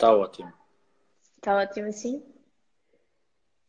[0.00, 0.50] Está ótimo.
[1.36, 2.22] Está ótimo assim?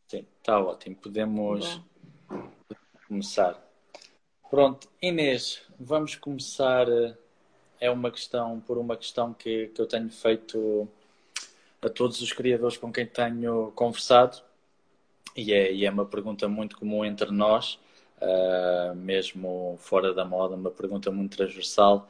[0.08, 0.96] Sim, está ótimo.
[0.96, 1.82] Podemos
[2.26, 2.50] Bom.
[3.06, 3.62] começar.
[4.48, 6.86] Pronto, Inês, vamos começar.
[7.78, 10.88] É uma questão, por uma questão que, que eu tenho feito
[11.82, 14.40] a todos os criadores com quem tenho conversado,
[15.36, 17.78] e é, e é uma pergunta muito comum entre nós,
[18.22, 22.08] uh, mesmo fora da moda, uma pergunta muito transversal,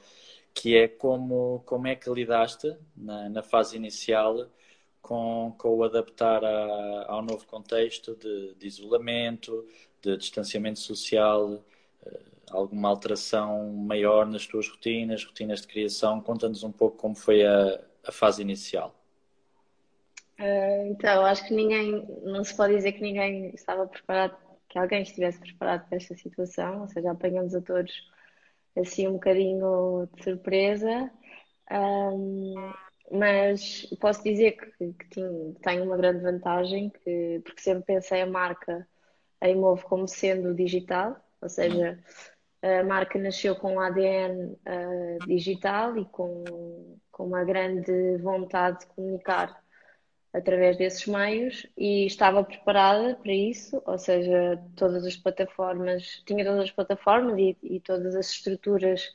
[0.54, 4.48] que é como, como é que lidaste na, na fase inicial
[5.00, 9.66] com, com o adaptar a, ao novo contexto de, de, isolamento,
[10.00, 11.62] de distanciamento social, uh,
[12.50, 16.20] alguma alteração maior nas tuas rotinas, rotinas de criação?
[16.20, 18.94] Conta-nos um pouco como foi a, a fase inicial.
[20.38, 24.36] Uh, então, acho que ninguém, não se pode dizer que ninguém estava preparado,
[24.68, 27.92] que alguém estivesse preparado para esta situação, ou seja, apanhamos a todos
[28.76, 31.10] assim um bocadinho de surpresa.
[31.70, 32.54] Um,
[33.10, 38.86] mas posso dizer que, que tenho, uma grande vantagem, que, porque sempre pensei a marca
[39.40, 41.98] a Imove como sendo digital, ou seja,
[42.62, 48.86] a marca nasceu com um ADN uh, digital e com, com uma grande vontade de
[48.86, 49.61] comunicar
[50.32, 56.60] através desses meios e estava preparada para isso, ou seja, todas as plataformas, tinha todas
[56.60, 59.12] as plataformas e, e todas as estruturas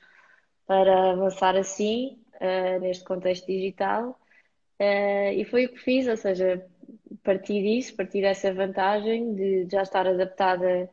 [0.68, 4.20] para avançar assim, uh, neste contexto digital.
[4.80, 6.64] Uh, e foi o que fiz, ou seja,
[7.24, 10.88] partir disso, partir dessa vantagem de já estar adaptada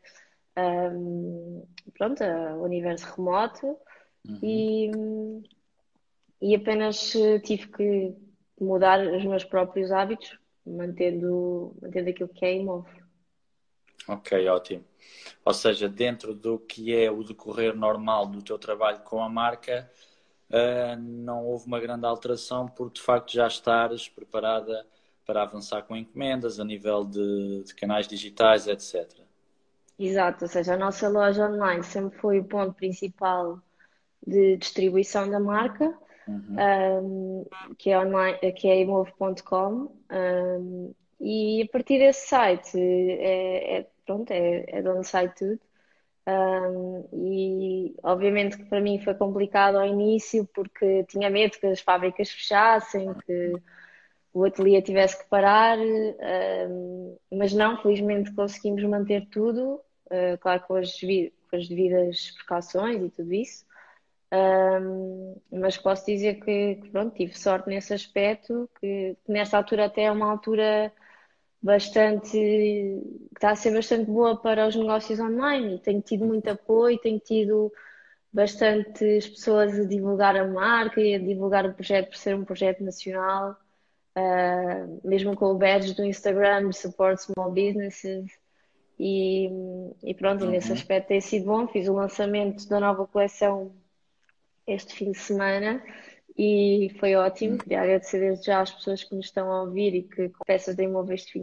[0.57, 3.77] um, pronto, ao universo remoto
[4.27, 4.39] uhum.
[4.43, 4.91] e,
[6.41, 8.24] e apenas tive que
[8.61, 13.05] mudar os meus próprios hábitos, mantendo, mantendo aquilo que é imóvel.
[14.07, 14.85] Ok, ótimo.
[15.45, 19.91] Ou seja, dentro do que é o decorrer normal do teu trabalho com a marca,
[20.51, 24.87] uh, não houve uma grande alteração por de facto já estares preparada
[25.25, 29.11] para avançar com encomendas a nível de, de canais digitais, etc.
[29.99, 33.59] Exato, ou seja, a nossa loja online sempre foi o ponto principal
[34.27, 36.57] de distribuição da marca uhum.
[37.03, 43.87] um, que é online, que é imove.com um, e a partir desse site é, é
[44.05, 45.61] pronto, é, é de onde sai tudo.
[46.27, 51.81] Um, e obviamente que para mim foi complicado ao início porque tinha medo que as
[51.81, 53.53] fábricas fechassem, que
[54.33, 60.75] o ateliê tivesse que parar, um, mas não, felizmente conseguimos manter tudo, uh, claro com
[60.75, 63.65] as, com as devidas precauções e tudo isso.
[64.35, 69.85] Um, mas posso dizer que, que, pronto, tive sorte nesse aspecto, que, que, nesta altura
[69.85, 70.93] até é uma altura
[71.63, 73.01] bastante que
[73.35, 75.79] está a ser bastante boa para os negócios online.
[75.79, 77.73] Tenho tido muito apoio, tenho tido
[78.33, 82.83] bastantes pessoas a divulgar a marca e a divulgar o projeto por ser um projeto
[82.83, 83.57] nacional,
[84.17, 88.33] uh, mesmo com o badge do Instagram, Support Small Businesses.
[88.99, 89.49] E,
[90.03, 90.51] e pronto, uhum.
[90.51, 91.69] nesse aspecto tem sido bom.
[91.69, 93.73] Fiz o lançamento da nova coleção
[94.67, 95.83] este fim de semana
[96.37, 97.59] e foi ótimo.
[97.59, 100.75] Queria agradecer desde já às pessoas que nos estão a ouvir e que com peças
[100.75, 101.43] de imóvel este fim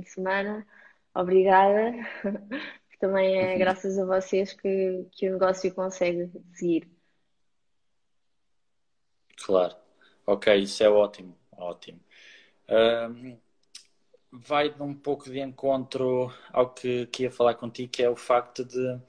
[0.00, 0.66] de semana.
[1.14, 1.92] Obrigada.
[3.00, 3.58] Também é uhum.
[3.58, 6.88] graças a vocês que, que o negócio consegue seguir.
[9.44, 9.76] Claro.
[10.26, 11.36] Ok, isso é ótimo.
[11.52, 12.00] Ótimo.
[12.68, 13.38] Um,
[14.32, 18.64] vai um pouco de encontro ao que, que ia falar contigo, que é o facto
[18.64, 19.00] de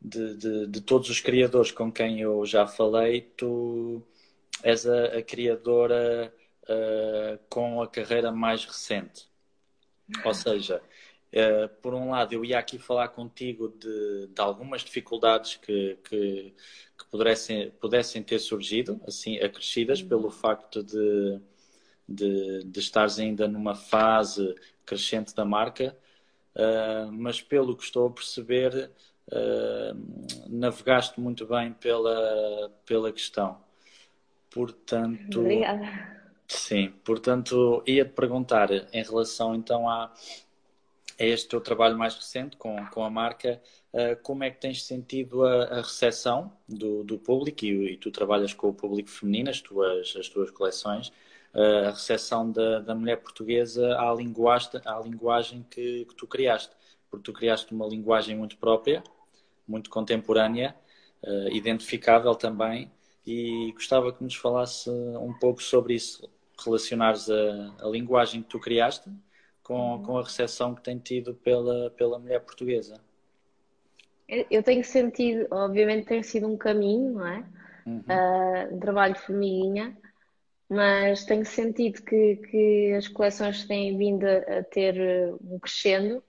[0.00, 4.02] de, de, de, todos os criadores com quem eu já falei, tu
[4.62, 6.32] és a, a criadora
[6.64, 9.28] uh, com a carreira mais recente.
[10.24, 10.82] Ou seja,
[11.32, 16.54] uh, por um lado, eu ia aqui falar contigo de, de algumas dificuldades que, que,
[16.98, 20.30] que, pudessem, pudessem ter surgido, assim, acrescidas pelo uhum.
[20.30, 21.40] facto de,
[22.08, 25.96] de, de estares ainda numa fase crescente da marca,
[26.56, 28.90] uh, mas pelo que estou a perceber,
[29.32, 33.58] uh, navegaste muito bem pela, pela questão.
[34.50, 36.20] Portanto, Obrigada.
[36.50, 40.12] Sim, portanto, ia-te perguntar em relação então a,
[41.18, 43.62] a este teu trabalho mais recente com, com a marca,
[43.92, 48.10] uh, como é que tens sentido a, a recepção do, do público e, e, tu
[48.10, 51.12] trabalhas com o público feminino, as tuas, as tuas coleções,
[51.54, 56.74] uh, a recepção da, da mulher portuguesa à linguagem, à linguagem que, que tu criaste?
[57.08, 59.04] Porque tu criaste uma linguagem muito própria,
[59.70, 60.74] muito contemporânea,
[61.22, 62.90] uh, identificável também,
[63.26, 66.28] e gostava que nos falasse um pouco sobre isso,
[66.62, 69.10] relacionares a, a linguagem que tu criaste
[69.62, 70.02] com, uhum.
[70.02, 73.00] com a recepção que tem tido pela, pela mulher portuguesa.
[74.50, 77.44] Eu tenho sentido, obviamente tem sido um caminho, não é?
[77.86, 77.98] Uhum.
[78.08, 79.96] Uh, um trabalho formiguinha,
[80.68, 86.22] mas tenho sentido que, que as coleções têm vindo a ter eh, um crescendo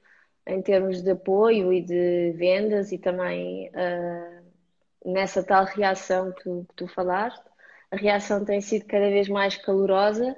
[0.46, 6.66] em termos de apoio e de vendas e também uh, nessa tal reação que tu,
[6.70, 7.44] que tu falaste.
[7.92, 10.36] A reação tem sido cada vez mais calorosa.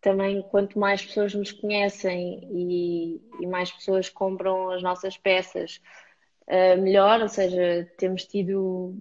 [0.00, 5.80] Também, quanto mais pessoas nos conhecem e, e mais pessoas compram as nossas peças,
[6.48, 7.20] uh, melhor.
[7.20, 8.94] Ou seja, temos tido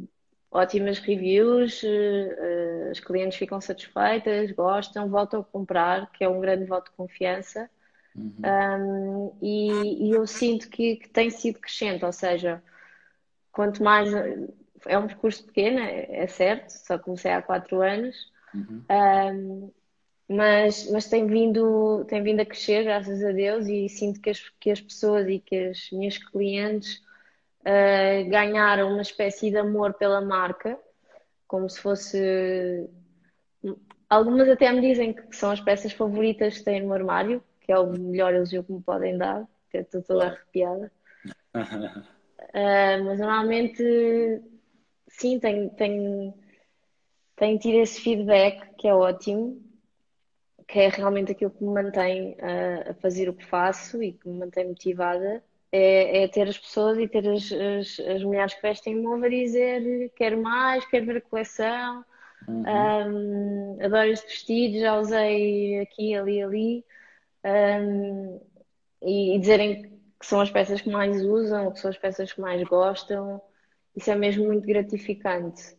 [0.51, 6.65] ótimas reviews, uh, as clientes ficam satisfeitas, gostam, voltam a comprar, que é um grande
[6.65, 7.69] voto de confiança.
[8.15, 8.33] Uhum.
[8.45, 12.63] Um, e, e, eu sinto que, que, tem sido crescente, ou seja,
[13.51, 14.09] quanto mais.
[14.87, 18.15] É um percurso pequeno, é, é certo, só comecei há quatro anos,
[18.53, 18.83] uhum.
[18.89, 19.71] um,
[20.27, 24.49] mas, mas tem, vindo, tem vindo a crescer, graças a Deus, e sinto que as,
[24.59, 27.01] que as pessoas e que as minhas clientes
[27.61, 30.79] uh, ganharam uma espécie de amor pela marca,
[31.47, 32.89] como se fosse.
[34.09, 37.79] Algumas até me dizem que são as peças favoritas que têm no armário, que é
[37.79, 40.91] o melhor elogio que me podem dar, que estou toda arrepiada.
[41.55, 41.59] uh,
[43.03, 43.83] mas normalmente,
[45.07, 46.33] sim, tenho, tenho,
[47.35, 49.59] tenho tido esse feedback que é ótimo,
[50.67, 54.27] que é realmente aquilo que me mantém a, a fazer o que faço e que
[54.29, 55.43] me mantém motivada.
[55.71, 59.29] É, é, ter as pessoas e ter as, as, as mulheres que vestem movo a
[59.29, 62.05] dizer quero mais, quero ver a coleção,
[62.47, 62.63] uhum.
[62.63, 66.85] um, adoro este vestido, já usei aqui, ali, ali
[67.45, 68.41] um,
[69.01, 69.83] e, e, dizerem
[70.19, 73.41] que são as peças que mais usam, que são as peças que mais gostam,
[73.95, 75.75] isso é mesmo muito gratificante.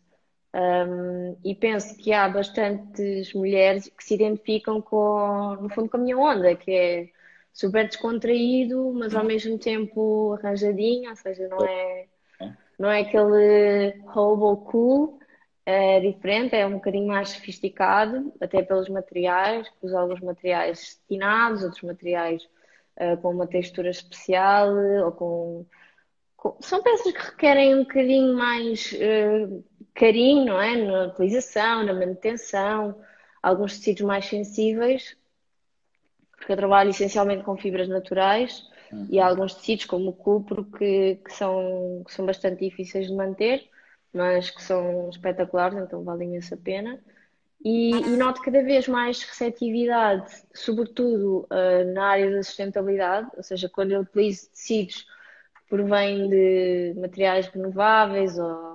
[0.54, 6.00] Um, e penso que há bastantes mulheres que se identificam com, no fundo, com a
[6.00, 7.08] minha onda, que é
[7.52, 12.06] super descontraído, mas ao mesmo tempo arranjadinho, ou seja, não é,
[12.78, 15.18] não é aquele hobo cool,
[15.66, 21.82] é diferente, é um bocadinho mais sofisticado, até pelos materiais, usa alguns materiais setinados, outros
[21.82, 22.48] materiais
[23.00, 24.68] uh, com uma textura especial,
[25.04, 25.66] ou com,
[26.36, 30.76] com, São peças que requerem um bocadinho mais uh, carinho, não é?
[30.76, 33.00] Na utilização, na manutenção,
[33.42, 35.16] alguns tecidos mais sensíveis,
[36.36, 39.08] porque eu trabalho essencialmente com fibras naturais uhum.
[39.10, 43.14] e há alguns tecidos, como o cupro, que, que, são, que são bastante difíceis de
[43.14, 43.68] manter
[44.16, 46.98] mas que são espetaculares, então vale imenso a pena.
[47.64, 53.68] E, e noto cada vez mais receptividade, sobretudo uh, na área da sustentabilidade, ou seja,
[53.68, 58.74] quando eu utilizo tecidos que provêm de materiais renováveis ou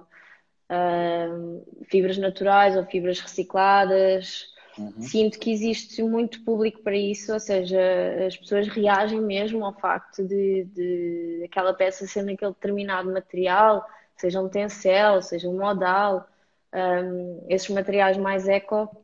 [0.69, 4.51] uh, fibras naturais ou fibras recicladas.
[4.77, 5.01] Uhum.
[5.01, 7.79] Sinto que existe muito público para isso, ou seja,
[8.25, 13.85] as pessoas reagem mesmo ao facto de, de aquela peça ser naquele determinado material
[14.21, 16.27] seja um tencel, seja um modal,
[16.73, 19.03] um, esses materiais mais eco,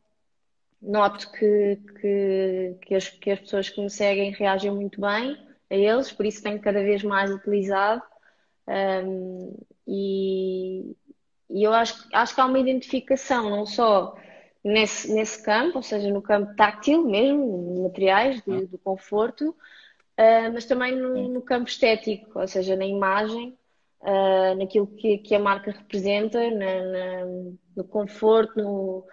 [0.81, 5.37] noto que, que, que, as, que as pessoas que me seguem reagem muito bem
[5.69, 8.01] a eles, por isso tenho cada vez mais utilizado.
[8.67, 10.95] Um, e,
[11.49, 14.15] e eu acho, acho que há uma identificação, não só
[14.63, 20.65] nesse, nesse campo, ou seja, no campo táctil mesmo, materiais, de, do conforto, uh, mas
[20.65, 23.57] também no, no, campo estético, ou seja, na imagem,
[24.01, 27.25] uh, naquilo que, que, a marca representa, na, na,
[27.75, 29.05] no conforto, no,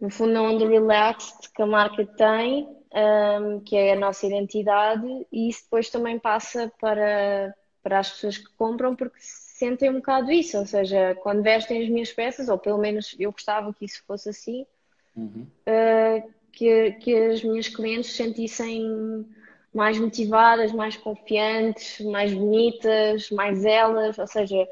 [0.00, 5.06] no fundo na onda relaxed que a marca tem, um, que é a nossa identidade,
[5.32, 10.30] e isso depois também passa para, para as pessoas que compram, porque sentem um bocado
[10.30, 14.02] isso, ou seja, quando vestem as minhas peças, ou pelo menos eu gostava que isso
[14.06, 14.66] fosse assim,
[15.16, 15.46] uhum.
[15.68, 19.26] uh, que, que as minhas clientes sentissem
[19.72, 24.68] mais motivadas, mais confiantes, mais bonitas, mais elas, ou seja,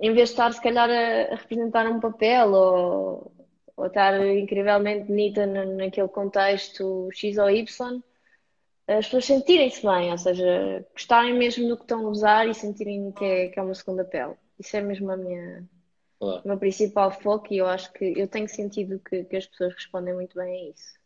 [0.00, 3.32] em vez de estar se calhar a, representar um papel ou,
[3.76, 8.02] ou estar incrivelmente bonita naquele contexto X ou Y,
[8.88, 13.12] as pessoas sentirem-se bem, ou seja, gostarem mesmo do que estão a usar e sentirem
[13.12, 14.34] que é, que é uma segunda pele.
[14.58, 15.64] Isso é mesmo a minha,
[16.18, 19.74] o meu principal foco e eu acho que eu tenho sentido que, que as pessoas
[19.74, 20.99] respondem muito bem a isso.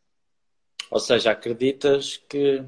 [0.95, 2.65] Ou seja, acreditas que,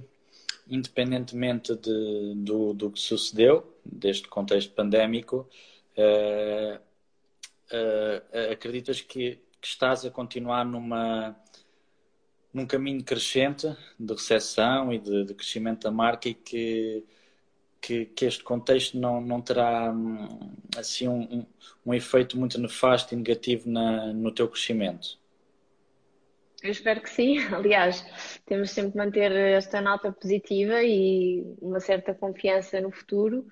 [0.68, 5.48] independentemente de, do, do que sucedeu, deste contexto pandémico,
[5.96, 11.36] uh, uh, acreditas que, que, estás a continuar numa,
[12.52, 17.04] num caminho crescente de recessão e de, de crescimento da marca e que,
[17.80, 19.94] que, que, este contexto não, não terá
[20.76, 21.46] assim um, um,
[21.86, 25.16] um efeito muito nefasto e negativo na, no teu crescimento?
[26.62, 27.38] Eu espero que sim.
[27.54, 28.04] Aliás,
[28.46, 33.46] temos sempre de manter esta nota positiva e uma certa confiança no futuro.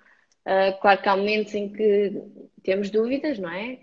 [0.47, 2.23] Uh, claro que há momentos em que
[2.63, 3.81] temos dúvidas, não é?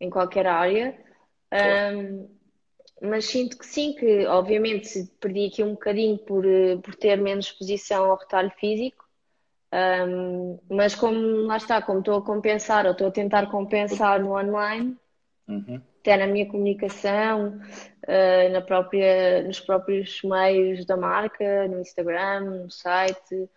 [0.00, 0.96] Em qualquer área,
[1.50, 1.98] Claro.
[1.98, 2.38] Um,
[3.00, 6.44] mas sinto que sim, que obviamente perdi aqui um bocadinho por,
[6.82, 9.04] por ter menos exposição ao retalho físico,
[9.72, 11.16] um, mas como
[11.46, 14.96] lá está, como estou a compensar, ou estou a tentar compensar no online,
[15.46, 15.80] uhum.
[16.00, 22.70] Até na minha comunicação, uh, na própria, nos próprios meios da marca, no Instagram, no
[22.70, 23.48] site,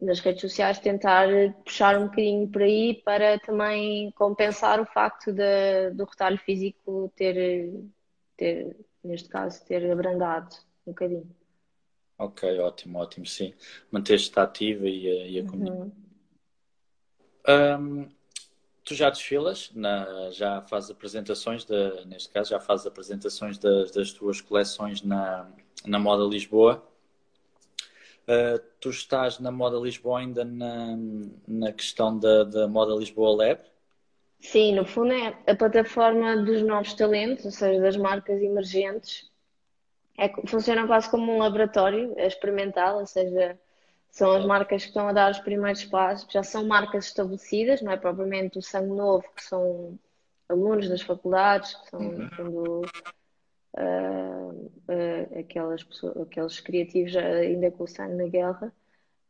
[0.00, 1.28] nas redes sociais, tentar
[1.64, 7.70] puxar um bocadinho por aí para também compensar o facto de, do retalho físico ter
[8.40, 10.56] ter, neste caso, ter abrandado
[10.86, 11.30] um bocadinho.
[12.16, 13.52] Ok, ótimo, ótimo, sim.
[13.90, 15.92] Manter-te ativa e a, e a uhum.
[17.78, 18.08] um,
[18.84, 24.12] tu já desfilas, na, já fazes apresentações, de, neste caso, já fazes apresentações das, das
[24.12, 25.48] tuas coleções na,
[25.86, 26.82] na Moda Lisboa.
[28.22, 30.96] Uh, tu estás na Moda Lisboa ainda na,
[31.46, 33.60] na questão da, da Moda Lisboa Lab?
[34.40, 39.30] Sim, no fundo é a plataforma dos novos talentos, ou seja, das marcas emergentes.
[40.16, 43.58] É, funciona quase como um laboratório é experimental, ou seja,
[44.10, 47.92] são as marcas que estão a dar os primeiros passos, já são marcas estabelecidas, não
[47.92, 49.98] é propriamente o sangue novo, que são
[50.48, 52.82] alunos das faculdades, que são, no fundo,
[53.78, 58.72] uh, uh, aquelas pessoas, aqueles criativos ainda com o sangue na guerra.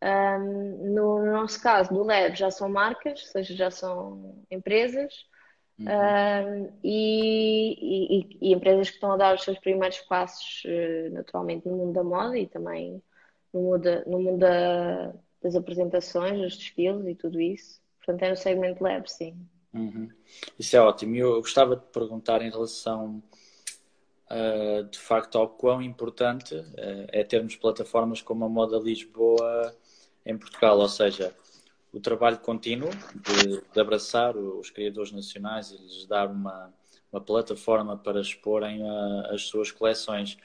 [0.02, 5.26] Um, no, nosso caso, do Lab, já são marcas, ou seja, já são empresas
[5.78, 5.86] uhum.
[5.86, 11.68] um, e, e, e, empresas que estão a dar os seus primeiros passos, uh, naturalmente,
[11.68, 13.02] no mundo da moda e também
[13.52, 17.80] no mundo, no mundo da, das apresentações, dos desfiles e tudo isso.
[17.98, 19.36] Portanto, é no segmento Lab, sim.
[19.72, 20.08] Uhum.
[20.58, 21.14] Isso é ótimo.
[21.16, 23.22] Eu gostava de perguntar em relação
[24.30, 29.74] uh, de facto ao quão importante uh, é termos plataformas como a Moda Lisboa
[30.24, 31.34] em Portugal, ou seja,
[31.92, 36.72] o trabalho contínuo de, de abraçar os criadores nacionais e lhes dar uma,
[37.12, 40.36] uma plataforma para exporem a, as suas coleções.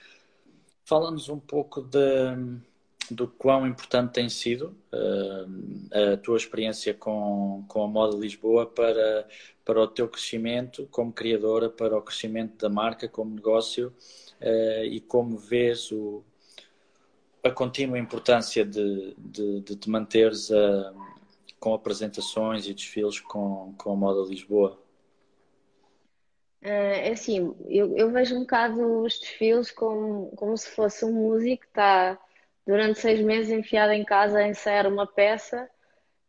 [0.84, 2.00] Fala-nos um pouco de,
[3.12, 9.28] do quão importante tem sido uh, a tua experiência com, com a Moda Lisboa para,
[9.64, 13.94] para o teu crescimento como criadora, para o crescimento da marca como negócio
[14.42, 16.24] uh, e como vês o,
[17.44, 20.94] a contínua importância de, de, de te manteres uh,
[21.60, 24.80] com apresentações e desfiles com, com a Moda Lisboa?
[26.62, 31.62] É assim, eu, eu vejo um bocado os desfiles como, como se fosse um músico
[31.62, 32.20] que está
[32.66, 35.70] durante seis meses enfiado em casa a ensaiar uma peça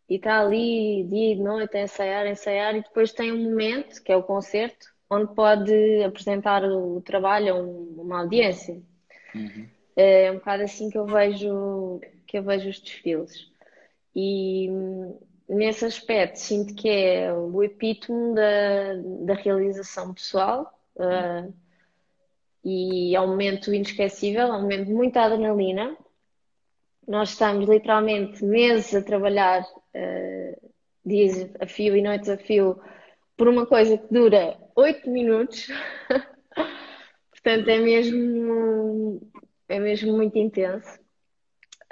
[0.08, 4.02] e está ali dia e noite a ensaiar, a ensaiar e depois tem um momento,
[4.02, 8.80] que é o concerto, onde pode apresentar o trabalho a uma audiência.
[9.34, 9.66] Uhum.
[9.96, 13.50] É um bocado assim que eu vejo, que eu vejo os desfiles.
[14.14, 14.68] E
[15.48, 21.52] nesse aspecto sinto que é o epítome da, da realização pessoal uh,
[22.64, 25.96] e é um momento inesquecível, é um momento de muita adrenalina.
[27.06, 30.72] Nós estamos literalmente meses a trabalhar uh,
[31.04, 32.80] dias a fio e noites a fio
[33.36, 35.68] por uma coisa que dura 8 minutos.
[37.30, 39.20] Portanto, é mesmo
[39.68, 40.98] é mesmo muito intenso.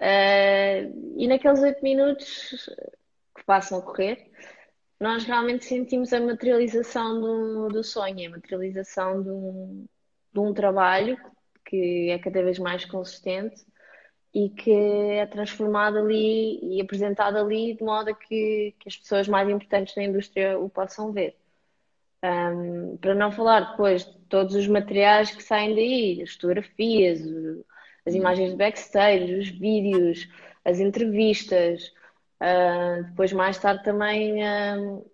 [0.01, 2.69] Uh, e naqueles oito minutos
[3.37, 4.31] que passam a correr,
[4.99, 9.87] nós realmente sentimos a materialização do, do sonho, a materialização de um,
[10.33, 11.17] de um trabalho
[11.65, 13.65] que é cada vez mais consistente
[14.35, 19.29] e que é transformado ali e apresentado ali de modo a que, que as pessoas
[19.29, 21.37] mais importantes da indústria o possam ver.
[22.23, 27.21] Um, para não falar depois de todos os materiais que saem daí, as fotografias,
[28.05, 30.27] as imagens de backstage, os vídeos,
[30.65, 31.93] as entrevistas,
[32.41, 35.05] uh, depois mais tarde também uh,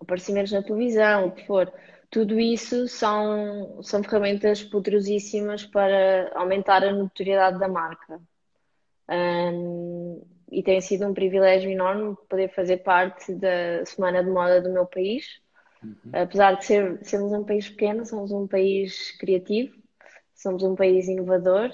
[0.00, 1.72] aparecimentos na televisão, o que for.
[2.12, 8.20] Tudo isso são, são ferramentas poderosíssimas para aumentar a notoriedade da marca.
[9.10, 14.70] Um, e tem sido um privilégio enorme poder fazer parte da Semana de Moda do
[14.70, 15.42] meu país
[15.82, 16.12] Uhum.
[16.12, 19.74] Apesar de ser, sermos um país pequeno, somos um país criativo,
[20.34, 21.70] somos um país inovador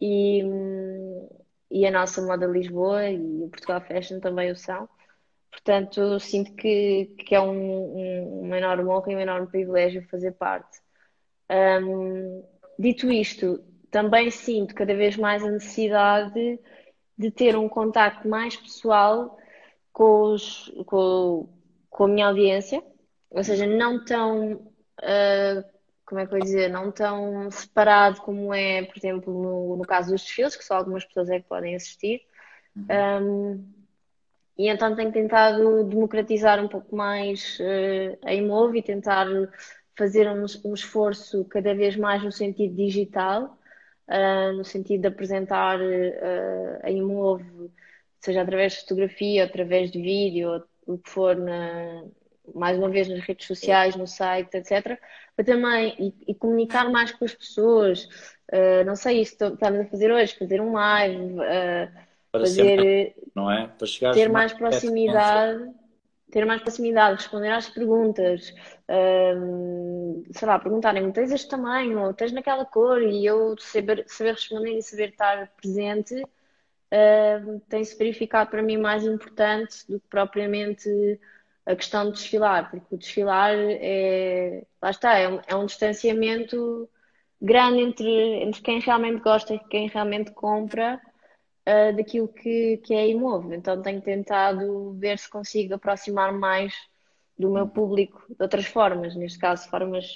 [0.00, 0.42] e,
[1.70, 4.88] e a nossa moda Lisboa e o Portugal Fashion também o são.
[5.54, 10.32] Portanto, sinto que, que é um, um, uma enorme honra e um enorme privilégio fazer
[10.32, 10.80] parte.
[11.48, 12.44] Um,
[12.76, 16.58] dito isto, também sinto cada vez mais a necessidade
[17.16, 19.38] de ter um contacto mais pessoal
[19.92, 21.48] com, os, com,
[21.88, 22.82] com a minha audiência,
[23.30, 25.64] ou seja, não tão, uh,
[26.04, 29.84] como é que eu vou dizer, não tão separado como é, por exemplo, no, no
[29.84, 32.22] caso dos desfiles, que só algumas pessoas é que podem assistir.
[32.74, 33.74] Uhum.
[34.56, 39.26] E então tenho tentado democratizar um pouco mais uh, a Imove e tentar
[39.96, 43.58] fazer um, um esforço cada vez mais no sentido digital,
[44.08, 47.70] uh, no sentido de apresentar uh, a Imove,
[48.20, 52.04] seja através de fotografia, através de vídeo, o que for, na,
[52.54, 54.98] mais uma vez nas redes sociais, no site, etc.
[55.34, 58.04] Para também e, e comunicar mais com as pessoas.
[58.52, 61.34] Uh, não sei, isso estamos a fazer hoje, fazer um live,
[62.40, 63.68] fazer, mais, não é?
[63.68, 65.74] Para chegar ter mais proximidade
[66.34, 68.52] ter mais proximidade, responder às perguntas,
[69.38, 74.32] um, sei lá, perguntarem-me, tens este tamanho, ou tens naquela cor, e eu saber, saber
[74.32, 76.24] responder e saber estar presente,
[77.68, 81.20] tem-se verificado para mim mais importante do que propriamente
[81.64, 86.88] a questão de desfilar, porque o desfilar é, lá está, é um, é um distanciamento
[87.40, 91.00] grande entre, entre quem realmente gosta e quem realmente compra
[91.66, 93.54] uh, daquilo que, que é imóvel.
[93.54, 96.74] Então tenho tentado ver se consigo aproximar mais
[97.38, 100.06] do meu público de outras formas, neste caso formas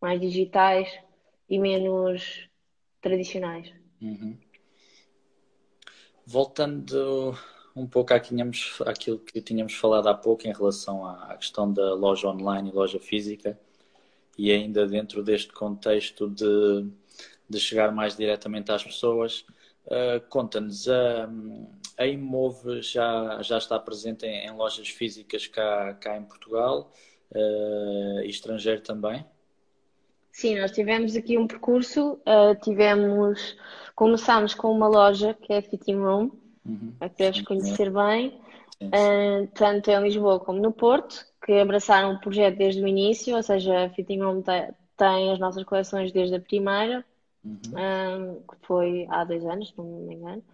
[0.00, 0.88] mais digitais
[1.48, 2.48] e menos
[3.00, 3.72] tradicionais.
[4.00, 4.36] Uhum.
[6.26, 7.34] Voltando
[7.74, 12.70] um pouco àquilo, que tínhamos falado há pouco em relação à questão da loja online
[12.70, 13.58] e loja física,
[14.36, 16.86] e ainda dentro deste contexto de,
[17.48, 19.44] de chegar mais diretamente às pessoas,
[19.86, 21.28] Uh, Conta-nos, a,
[21.98, 26.92] a Imove já, já está presente em, em lojas físicas cá, cá em Portugal
[27.32, 29.24] uh, e estrangeiro também?
[30.32, 33.56] Sim, nós tivemos aqui um percurso, uh, tivemos,
[33.96, 36.30] começámos com uma loja que é a Fitting Room,
[36.64, 36.94] uhum.
[37.00, 38.40] a que deves conhecer bem,
[39.54, 43.86] tanto em Lisboa como no Porto, que abraçaram o projeto desde o início, ou seja,
[43.86, 47.04] a Fitting Room tem, tem as nossas coleções desde a primeira,
[47.44, 48.42] uhum.
[48.42, 50.44] que foi há dois anos, se não me engano.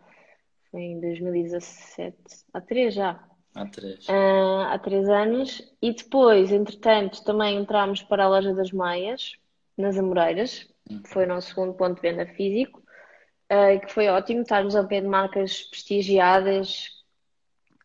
[0.70, 2.16] Foi em 2017,
[2.52, 3.22] há três já.
[3.54, 4.06] Há três.
[4.08, 5.74] Há três anos.
[5.80, 9.32] E depois, entretanto, também entramos para a loja das meias,
[9.76, 11.02] nas Amoreiras, uhum.
[11.02, 12.82] que foi o nosso segundo ponto de venda físico,
[13.50, 16.96] uh, que foi ótimo estarmos ao pé de marcas prestigiadas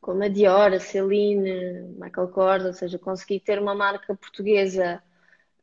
[0.01, 5.01] como a Dior, a Celine, Michael Kors, ou seja, consegui ter uma marca portuguesa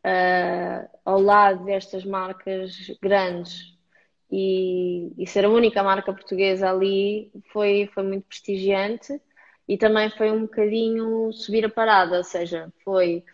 [0.09, 3.77] uh, ao lado destas marcas grandes
[4.31, 9.21] e, e, ser a única marca portuguesa ali foi, foi muito prestigiante
[9.67, 13.25] e também foi um bocadinho subir a parada, ou seja, foi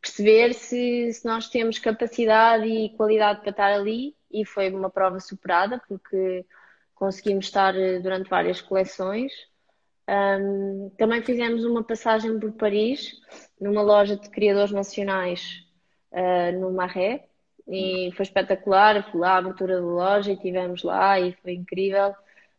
[0.00, 5.20] perceber se, se nós temos capacidade e qualidade para estar ali e foi uma prova
[5.20, 6.44] superada porque
[6.94, 9.32] conseguimos estar eh, durante várias coleções.
[10.08, 13.12] Um, também fizemos uma passagem por Paris,
[13.60, 15.69] numa loja de criadores nacionais
[16.12, 17.24] uh, no Marré
[17.66, 19.10] e foi espetacular.
[19.10, 22.14] Fui lá à abertura da loja e estivemos lá e foi incrível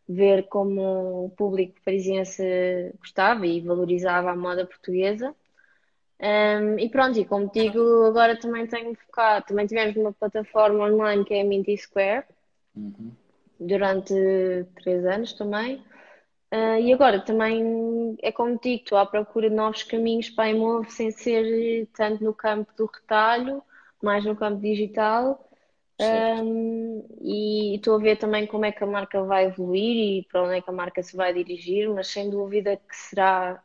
[0.08, 5.34] ver como o público parisiense gostava e valorizava a moda portuguesa.
[6.20, 11.24] Um, e pronto, e como digo, agora também tenho focado, também tivemos uma plataforma online
[11.24, 12.24] que é a Minty Square
[12.76, 13.10] uhum.
[13.58, 14.14] durante
[14.76, 15.82] três anos também.
[16.52, 20.50] Uh, e agora também é como digo, estou à procura de novos caminhos para a
[20.50, 23.62] Imove sem ser tanto no campo do retalho,
[24.02, 25.48] mais no campo digital.
[25.98, 30.42] Um, e estou a ver também como é que a marca vai evoluir e para
[30.42, 33.62] onde é que a marca se vai dirigir, mas sem dúvida que será,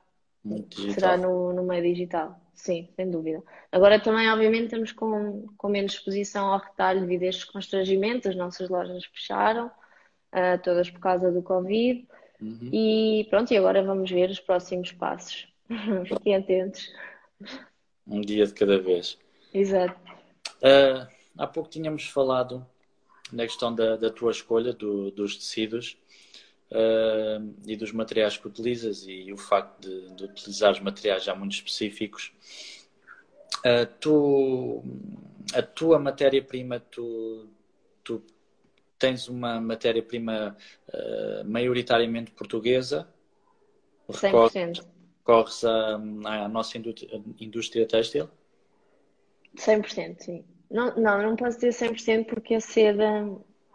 [0.94, 2.40] será no, no meio digital.
[2.54, 3.44] Sim, sem dúvida.
[3.72, 8.36] Agora também, obviamente, estamos com, com menos exposição ao retalho devido a estes constrangimentos, as
[8.36, 12.08] nossas lojas fecharam, uh, todas por causa do Covid.
[12.42, 12.70] Uhum.
[12.72, 15.48] E pronto, e agora vamos ver os próximos passos.
[16.08, 16.92] Fiquem atentos.
[18.06, 19.18] Um dia de cada vez.
[19.54, 20.00] Exato.
[20.58, 22.66] Uh, há pouco tínhamos falado
[23.32, 25.98] na questão da, da tua escolha do, dos tecidos
[26.72, 31.36] uh, e dos materiais que utilizas e o facto de, de utilizar os materiais já
[31.36, 32.32] muito específicos.
[33.60, 34.84] Uh, tu,
[35.54, 37.50] a tua matéria-prima, tu,
[38.04, 38.24] tu
[38.98, 40.56] tens uma matéria-prima
[40.90, 43.08] uh, maioritariamente portuguesa.
[44.10, 44.86] 100%.
[45.24, 46.78] Corres à, à nossa
[47.40, 48.30] indústria têxtil?
[49.58, 50.46] 100%, sim.
[50.70, 53.30] Não, não, não posso dizer 100% porque a seda,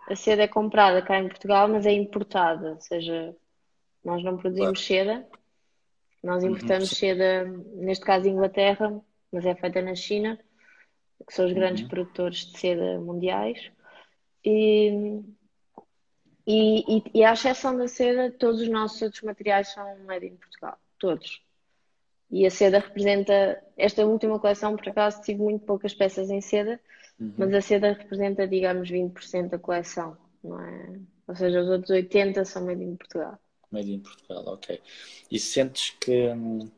[0.09, 2.73] a seda é comprada cá em Portugal, mas é importada.
[2.73, 3.35] Ou seja,
[4.05, 5.11] nós não produzimos claro.
[5.11, 5.27] seda,
[6.23, 6.51] nós uhum.
[6.51, 6.97] importamos uhum.
[6.97, 10.39] seda, neste caso Inglaterra, mas é feita na China,
[11.27, 11.89] que são os grandes uhum.
[11.89, 13.71] produtores de seda mundiais.
[14.44, 15.22] E,
[16.46, 20.78] e, e, à exceção da seda, todos os nossos outros materiais são made in Portugal.
[20.98, 21.42] Todos.
[22.31, 23.62] E a seda representa.
[23.76, 26.81] Esta última coleção, por acaso, tive muito poucas peças em seda,
[27.20, 27.35] uhum.
[27.37, 31.00] mas a seda representa, digamos, 20% da coleção, não é?
[31.28, 33.38] Ou seja, os outros 80% são made in Portugal.
[33.70, 34.81] Made in Portugal, ok.
[35.31, 36.28] E sentes que.
[36.28, 36.70] Hum,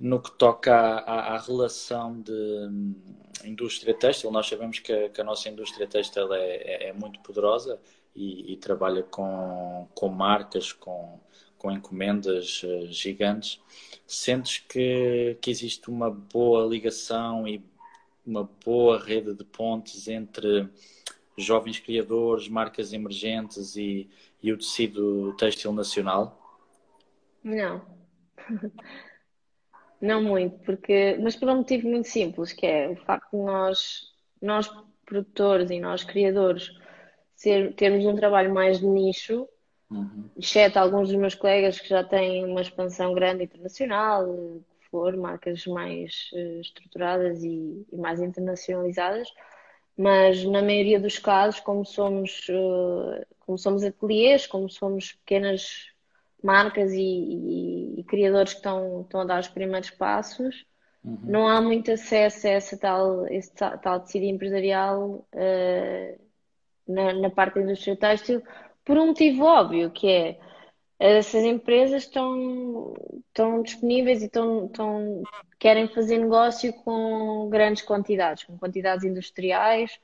[0.00, 2.94] no que toca à, à, relação de hum,
[3.44, 7.20] indústria têxtil, nós sabemos que a, que a nossa indústria têxtil é, é, é muito
[7.20, 7.78] poderosa
[8.16, 11.20] e, e, trabalha com, com marcas, com,
[11.58, 13.60] com encomendas uh, gigantes.
[14.06, 17.62] Sentes que, que existe uma boa ligação e
[18.26, 20.66] uma boa rede de pontes entre
[21.36, 24.08] jovens criadores, marcas emergentes e,
[24.42, 26.58] e o tecido têxtil nacional?
[27.44, 27.84] Não.
[30.00, 34.08] Não muito, porque, mas por um motivo muito simples, que é o facto de nós,
[34.40, 34.70] nós
[35.04, 36.70] produtores e nós criadores,
[37.34, 39.46] ser, termos um trabalho mais de nicho,
[39.90, 40.30] uhum.
[40.36, 44.26] exceto alguns dos meus colegas que já têm uma expansão grande internacional,
[44.80, 49.28] que for, marcas mais uh, estruturadas e, e, mais internacionalizadas,
[49.96, 55.90] mas na maioria dos casos, como somos, uh, como somos ateliês, como somos pequenas
[56.42, 60.64] marcas e, e, e, criadores que estão, estão a dar os primeiros passos,
[61.04, 61.18] uhum.
[61.24, 66.20] não há muito acesso a essa tal, esse tal, tal tecido empresarial uh,
[66.88, 68.42] na, na, parte da indústria têxtil,
[68.84, 70.38] por um motivo óbvio, que é
[70.98, 72.94] essas empresas estão,
[73.28, 75.22] estão disponíveis e estão, estão,
[75.58, 79.98] querem fazer negócio com grandes quantidades, com quantidades industriais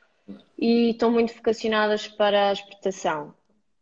[0.59, 3.35] e estão muito vocacionadas para a exportação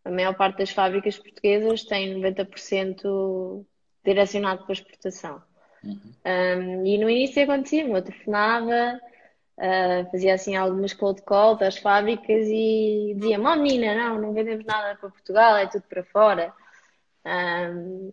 [0.04, 3.64] a maior parte das fábricas portuguesas tem 90%
[4.04, 5.42] direcionado para exportação.
[5.82, 6.00] Uhum.
[6.24, 9.00] Um, e no início acontecia, eu telefonava,
[9.58, 14.64] uh, fazia assim algumas cold calls às fábricas e dizia: Mó menina, não, não vendemos
[14.64, 16.52] nada para Portugal, é tudo para fora.
[17.26, 18.12] Um,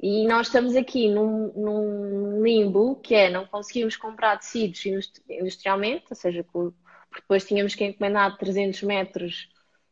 [0.00, 4.84] e nós estamos aqui num, num, limbo que é não conseguimos comprar tecidos
[5.28, 6.44] industrialmente, ou seja,
[7.14, 9.48] depois tínhamos que encomendar 300 metros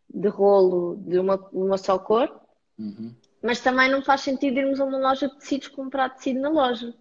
[0.09, 2.41] de rolo de uma, uma só cor,
[2.79, 3.15] uhum.
[3.43, 6.95] mas também não faz sentido irmos a uma loja de tecidos comprar tecido na loja,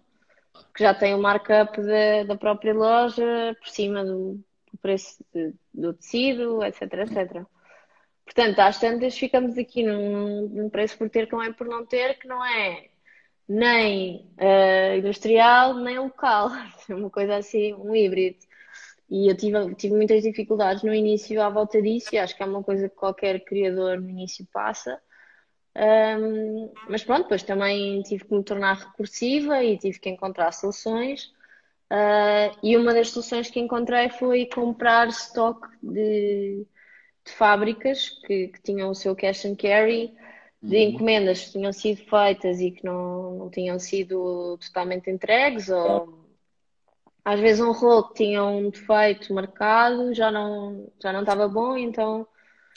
[0.74, 4.40] que já tem o markup da, da própria loja por cima do,
[4.72, 7.46] do preço de, do tecido, etc, etc.
[8.24, 11.84] Portanto, às tantas ficamos aqui num, num preço por ter que não é por não
[11.84, 12.88] ter, que não é
[13.48, 16.50] nem uh, industrial, nem local.
[16.88, 18.38] É uma coisa assim, um híbrido.
[19.14, 22.46] E eu tive, tive muitas dificuldades no início à volta disso, e acho que é
[22.46, 25.00] uma coisa que qualquer criador no início passa.
[25.76, 31.26] Um, mas pronto, depois também tive que me tornar recursiva e tive que encontrar soluções.
[31.92, 36.66] Uh, e uma das soluções que encontrei foi comprar stock de,
[37.24, 40.12] de fábricas que, que, tinham o seu cash and carry,
[40.60, 40.82] de uhum.
[40.82, 46.23] encomendas que tinham sido feitas e que não, não tinham sido totalmente entregues ou
[47.24, 51.76] às vezes um rolo que tinha um defeito marcado já não, já não estava bom,
[51.76, 52.26] então.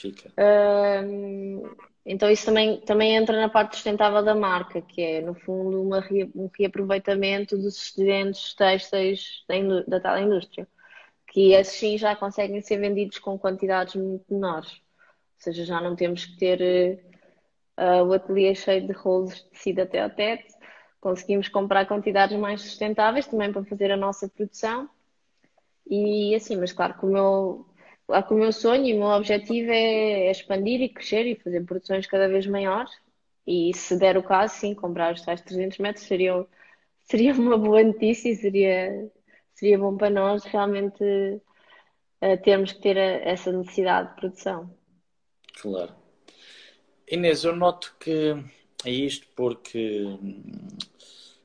[0.00, 0.30] Fica.
[0.30, 5.82] Uh, então isso também, também entra na parte sustentável da marca, que é, no fundo,
[5.82, 6.02] uma,
[6.34, 10.66] um reaproveitamento dos excedentes têxteis da, da tal indústria.
[11.26, 14.70] Que esses sim já conseguem ser vendidos com quantidades muito menores.
[14.70, 17.04] Ou seja, já não temos que ter
[17.78, 20.54] uh, o ateliê cheio de rolos de tecido até ao teto,
[21.00, 24.88] conseguimos comprar quantidades mais sustentáveis também para fazer a nossa produção.
[25.88, 27.66] E assim, mas claro que o meu,
[28.06, 31.36] claro que o meu sonho e o meu objetivo é, é expandir e crescer e
[31.36, 32.92] fazer produções cada vez maiores.
[33.46, 36.46] E se der o caso, sim, comprar os tais 300 metros seria,
[37.04, 39.10] seria uma boa notícia e seria,
[39.54, 44.70] seria bom para nós realmente uh, termos que ter a, essa necessidade de produção.
[45.62, 45.94] Claro.
[47.10, 48.36] Inês, eu noto que
[48.84, 50.06] é isto porque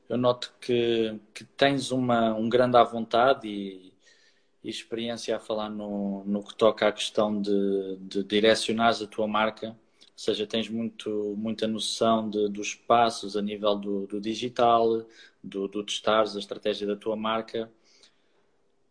[0.08, 3.92] eu noto que, que tens uma, um grande à vontade e,
[4.62, 9.26] e experiência a falar no, no que toca à questão de, de direcionares a tua
[9.26, 9.76] marca, ou
[10.18, 15.04] seja, tens muito, muita noção de, dos passos a nível do, do digital,
[15.42, 17.70] do, do testares a estratégia da tua marca.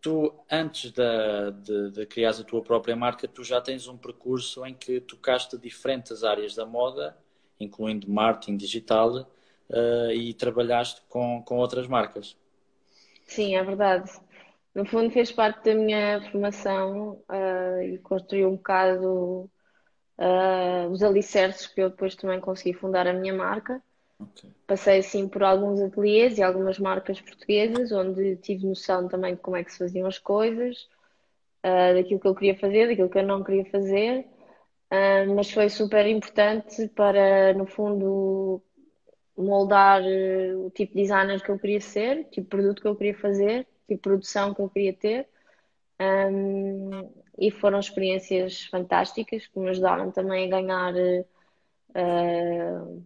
[0.02, 4.66] Tu, antes de, de, de criares a tua própria marca, tu já tens um percurso
[4.66, 7.18] em que tocaste diferentes áreas da moda
[7.60, 9.28] incluindo marketing digital,
[9.70, 12.38] uh, e trabalhaste com, com outras marcas.
[13.26, 14.12] Sim, é verdade.
[14.74, 19.50] No fundo, fez parte da minha formação uh, e construiu um bocado
[20.18, 23.82] uh, os alicerces que eu depois também consegui fundar a minha marca.
[24.20, 24.50] Okay.
[24.66, 29.58] Passei assim por alguns ateliês e algumas marcas portuguesas, onde tive noção também de como
[29.58, 30.88] é que se faziam as coisas,
[31.64, 34.26] uh, daquilo que eu queria fazer, daquilo que eu não queria fazer.
[34.94, 38.62] Uh, mas foi super importante para, no fundo,
[39.36, 42.88] moldar uh, o tipo de designer que eu queria ser, o tipo de produto que
[42.88, 45.28] eu queria fazer, o tipo de produção que eu queria ter.
[46.00, 53.04] Um, e foram experiências fantásticas que me ajudaram também a ganhar uh,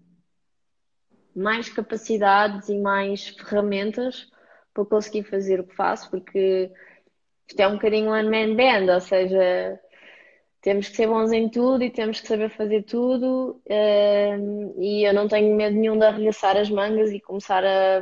[1.33, 4.29] mais capacidades e mais ferramentas
[4.73, 6.69] para conseguir fazer o que faço, porque
[7.47, 9.79] isto é um bocadinho one man band, ou seja,
[10.67, 15.13] temos que ser bons em tudo e temos que saber fazer tudo, ehm, e eu
[15.13, 17.99] não tenho medo nenhum de arregaçar as mangas e começar a,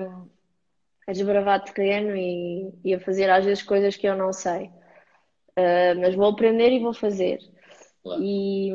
[1.05, 4.71] a desbravar terreno e, e a fazer às vezes coisas que eu não sei.
[5.55, 7.37] Uh, mas vou aprender e vou fazer.
[8.01, 8.23] Claro.
[8.23, 8.71] E,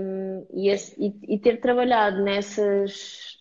[0.54, 3.40] e, esse, e, e, ter trabalhado nessas,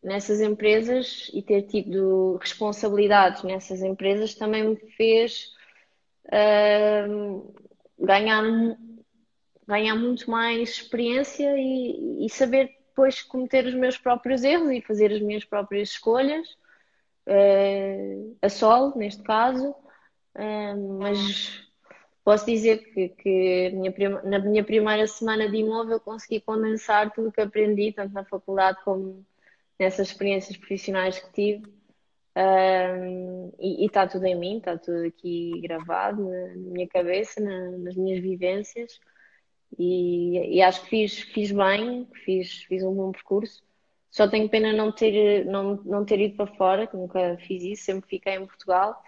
[0.00, 5.48] nessas empresas e ter tido responsabilidades nessas empresas também me fez
[6.26, 7.52] uh,
[7.98, 8.44] ganhar,
[9.68, 15.12] ganhar muito mais experiência e, e, saber depois cometer os meus próprios erros e fazer
[15.12, 16.48] as minhas próprias escolhas,
[17.28, 21.62] uh, a solo, neste caso, uh, mas
[22.24, 27.28] posso dizer que, que minha prima, na minha primeira semana de imóvel consegui condensar tudo
[27.28, 29.22] o que aprendi, tanto na faculdade como
[29.78, 31.78] nessas experiências profissionais que tive.
[32.36, 37.70] Um, e está tudo em mim, está tudo aqui gravado na, na minha cabeça, na,
[37.72, 38.98] nas minhas vivências.
[39.76, 43.62] E, e, acho que fiz, fiz bem, fiz, fiz um bom percurso.
[44.10, 47.84] Só tenho pena não ter, não, não ter ido para fora, que nunca fiz isso,
[47.84, 49.02] sempre fiquei em Portugal.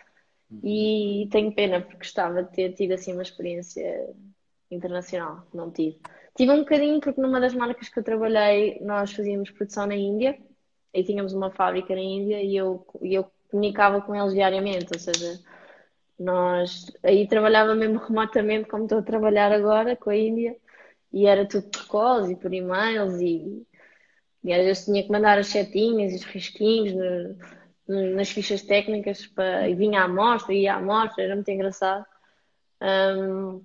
[0.62, 4.11] E tenho pena porque gostava de ter tido assim uma experiência
[4.70, 5.99] internacional, não tive.
[6.37, 10.38] Tive um bocadinho porque numa das marcas que eu trabalhei nós fazíamos produção na Índia
[10.92, 15.40] e tínhamos uma fábrica na Índia e eu, eu comunicava com eles diariamente, ou seja,
[16.20, 20.54] nós aí trabalhava mesmo remotamente como estou a trabalhar agora com a Índia
[21.12, 23.66] e era tudo por calls e por e-mails e,
[24.44, 29.26] e às vezes tinha que mandar as setinhas e os risquinhos no, nas fichas técnicas
[29.26, 32.04] para, e vinha à amostra, ia à amostra, era muito engraçado.
[32.83, 33.64] Um,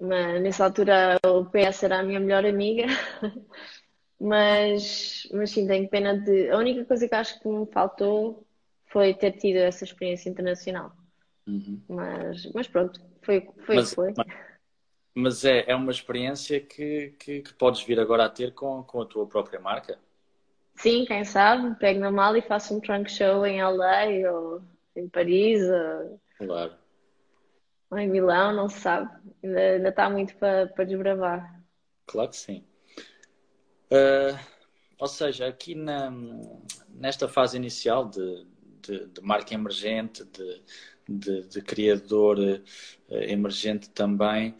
[0.00, 2.86] mas nessa altura o PS era a minha melhor amiga,
[4.20, 6.50] mas, mas sim, tenho pena de.
[6.50, 8.46] A única coisa que acho que me faltou
[8.86, 10.95] foi ter tido essa experiência internacional.
[11.46, 11.80] Uhum.
[11.88, 14.12] Mas, mas pronto, foi foi mas, foi.
[14.16, 14.26] Mas,
[15.14, 19.00] mas é, é uma experiência que, que, que, podes vir agora a ter com, com
[19.00, 19.98] a tua própria marca?
[20.74, 24.62] Sim, quem sabe, pego na mala e faço um trunk show em LA ou
[24.94, 26.74] em Paris ou, claro.
[27.90, 29.10] ou em Milão, não se sabe.
[29.42, 31.62] Ainda, ainda está muito para, para desbravar.
[32.06, 32.64] Claro que sim.
[33.90, 34.38] Uh,
[34.98, 36.12] ou seja, aqui na,
[36.90, 38.46] nesta fase inicial de,
[38.82, 40.62] de, de marca emergente, de,
[41.08, 44.54] de, de criador uh, emergente também,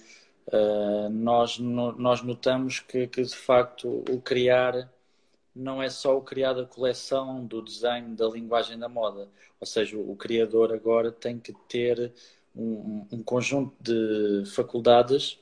[0.49, 4.91] uh, nós, no, nós notamos que, que de facto o criar
[5.57, 9.29] não é só o criar da coleção, do desenho, da linguagem da moda.
[9.59, 12.13] Ou seja, o, criador agora tem que ter
[12.55, 15.39] um, um, conjunto de faculdades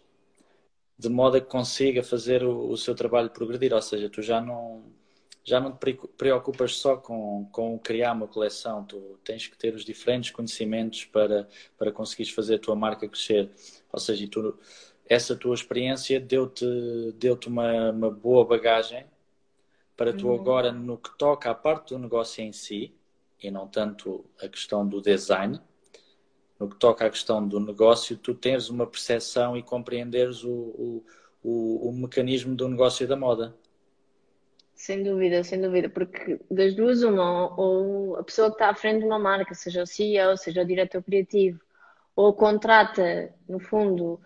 [0.97, 3.73] de modo a que consiga fazer o, o, seu trabalho progredir.
[3.73, 4.85] Ou seja, tu já não,
[5.45, 9.85] já não te preocupas só com, com criar uma coleção, tu tens que ter os
[9.85, 13.51] diferentes conhecimentos para, para conseguires fazer a tua marca crescer.
[13.93, 14.59] Ou seja, tu,
[15.07, 16.65] essa tua experiência deu-te
[17.19, 19.05] deu, -te, uma, uma boa bagagem
[19.95, 20.35] para tu uhum.
[20.35, 22.95] agora, no que toca à parte do negócio em si,
[23.41, 25.61] e não tanto a questão do design,
[26.59, 31.05] no que toca à questão do negócio, tu tens uma percepção e compreenderes o, o,
[31.43, 33.55] o, o mecanismo do negócio da moda.
[34.85, 38.99] Sem dúvida, sem dúvida, porque das duas, uma, ou a pessoa que está à frente
[38.99, 41.59] de uma marca, seja o CEO, seja o diretor criativo,
[42.14, 44.20] ou contrata, no fundo,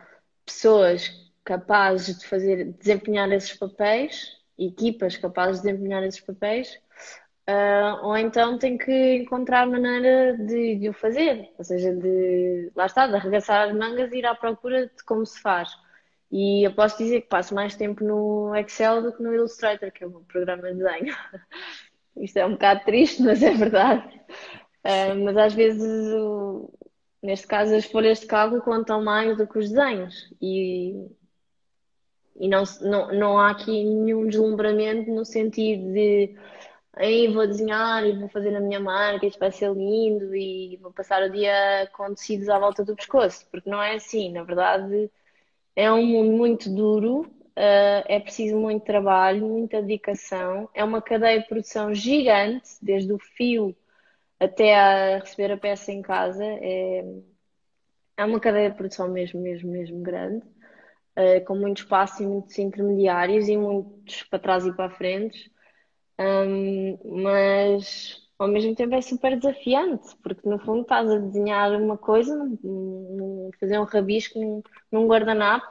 [0.44, 1.12] pessoas
[1.44, 6.74] capazes de fazer, desempenhar esses papéis, equipas capazes de desempenhar esses papéis,
[7.48, 12.86] uh, ou então tem que encontrar maneira de, de, o fazer, ou seja, de lá
[12.86, 15.70] está, de arregaçar as mangas e ir à procura de como se faz.
[16.30, 20.04] E eu posso dizer que passo mais tempo no Excel do que no Illustrator, que
[20.04, 21.16] é o programa de desenho.
[22.16, 24.06] Isto é um bocado triste, mas é verdade.
[24.84, 26.70] Uh, mas às vezes, o,
[27.22, 30.32] neste caso, as folhas de cálculo contam mais do que os desenhos.
[30.40, 31.08] E
[32.38, 36.36] e não, não, não há aqui nenhum deslumbramento no sentido de
[36.92, 40.92] aí vou desenhar e vou fazer a minha marca, isto vai ser lindo e vou
[40.92, 45.10] passar o dia com tecidos à volta do pescoço, porque não é assim, na verdade
[45.78, 51.38] é um mundo muito duro, uh, é preciso muito trabalho, muita dedicação, é uma cadeia
[51.40, 53.76] de produção gigante, desde o fio
[54.40, 57.04] até a receber a peça em casa, é,
[58.16, 60.44] é uma cadeia de produção mesmo, mesmo, mesmo grande.
[61.14, 65.50] Eh, com muito espaço e muitos intermediários e muitos para trás e para a frente,
[67.04, 72.34] mas ao mesmo tempo é super desafiante, porque no fundo estás a desenhar uma coisa,
[73.58, 74.38] fazer um rabisco
[74.92, 75.66] num, guardanapo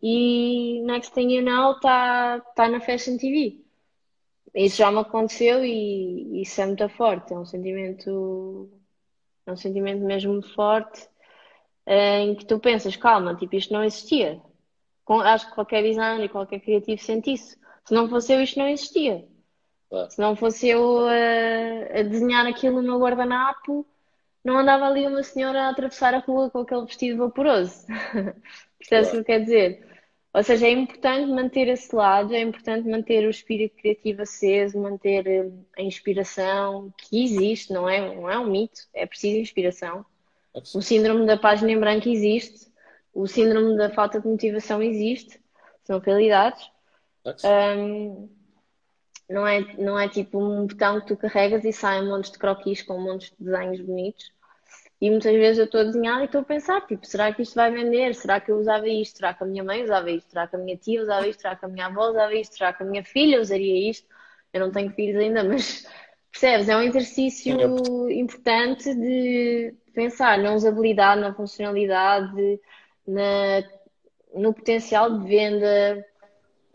[0.00, 3.60] e next thing you know está tá na Fashion TV.
[4.54, 8.70] Isso já me aconteceu e isso é muito forte, é um sentimento,
[9.46, 11.08] é um sentimento mesmo forte
[11.86, 14.40] eh, em que tu pensas, calma, tipo, isto não existia.
[15.24, 17.56] Acho que qualquer designer e qualquer criativo sente isso.
[17.84, 19.26] Se não fosse eu, isto não existia.
[19.88, 20.10] Claro.
[20.10, 23.86] Se não fosse eu a, a desenhar aquilo no meu guardanapo,
[24.44, 27.86] não andava ali uma senhora a atravessar a rua com aquele vestido vaporoso.
[28.78, 29.88] Percebes o que quer dizer?
[30.32, 35.26] Ou seja, é importante manter esse lado, é importante manter o espírito criativo aceso, manter
[35.26, 40.04] eh, a inspiração que existe, não é, não é um mito, é preciso inspiração.
[40.54, 42.70] O síndrome da página em branco existe,
[43.14, 45.40] o síndrome da falta de motivação existe,
[45.82, 46.70] são realidades.
[47.44, 48.28] Um,
[49.28, 52.38] não é, não é tipo um botão que tu carregas e sai um monte de
[52.38, 54.32] croquis com um monte de desenhos bonitos.
[55.00, 57.54] E muitas vezes eu estou a desenhar e estou a pensar, tipo, será que isto
[57.54, 58.14] vai vender?
[58.14, 59.18] Será que eu usava isto?
[59.18, 60.30] Será que a minha mãe usava isto?
[60.30, 61.40] Será que a minha tia usava isto?
[61.42, 62.56] Será que a minha avó usava isto?
[62.56, 64.08] Será que a minha filha usaria isto?
[64.52, 65.86] Eu não tenho filhos ainda, mas
[66.32, 66.68] percebes?
[66.68, 72.60] É um exercício importante de pensar na usabilidade, na funcionalidade,
[73.06, 73.62] na,
[74.34, 76.04] no potencial de venda.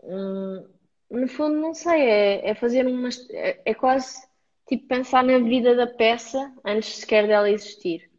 [0.02, 0.73] Hum,
[1.14, 3.28] no fundo, não sei, é, é fazer umas.
[3.30, 4.22] É, é, quase
[4.66, 8.10] tipo pensar na vida da peça antes sequer dela existir.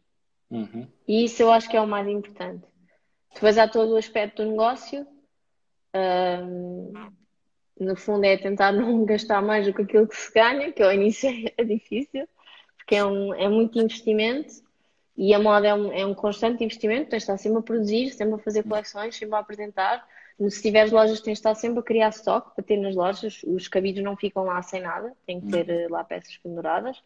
[0.50, 0.86] Uhum.
[1.06, 2.64] E isso eu acho que é o mais importante.
[3.34, 5.06] Depois há todo o aspecto do negócio.
[7.78, 10.92] No fundo, é tentar não gastar mais do que aquilo que se ganha, que ao
[10.92, 12.28] início é difícil,
[12.76, 14.66] porque é, um, é muito investimento
[15.16, 17.10] e a moda é um, é um constante investimento.
[17.10, 20.06] Tens de estar sempre a produzir, sempre a fazer coleções, sempre a apresentar.
[20.48, 23.42] Se tiveres lojas, tens de estar sempre a criar stock para ter nas lojas.
[23.44, 27.02] Os cabidos não ficam lá sem nada, tem que ter eh, lá peças penduradas.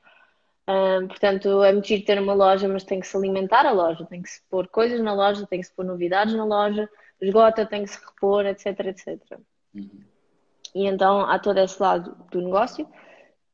[1.08, 4.22] Portanto, é muito giro ter uma loja, mas tem que se alimentar a loja, tem
[4.22, 6.88] que se pôr coisas na loja, tem que se pôr novidades na loja,
[7.20, 9.38] esgota, tem que se repor, etc, etc.
[9.74, 9.90] Uhum.
[10.74, 12.86] E então há todo esse lado do negócio.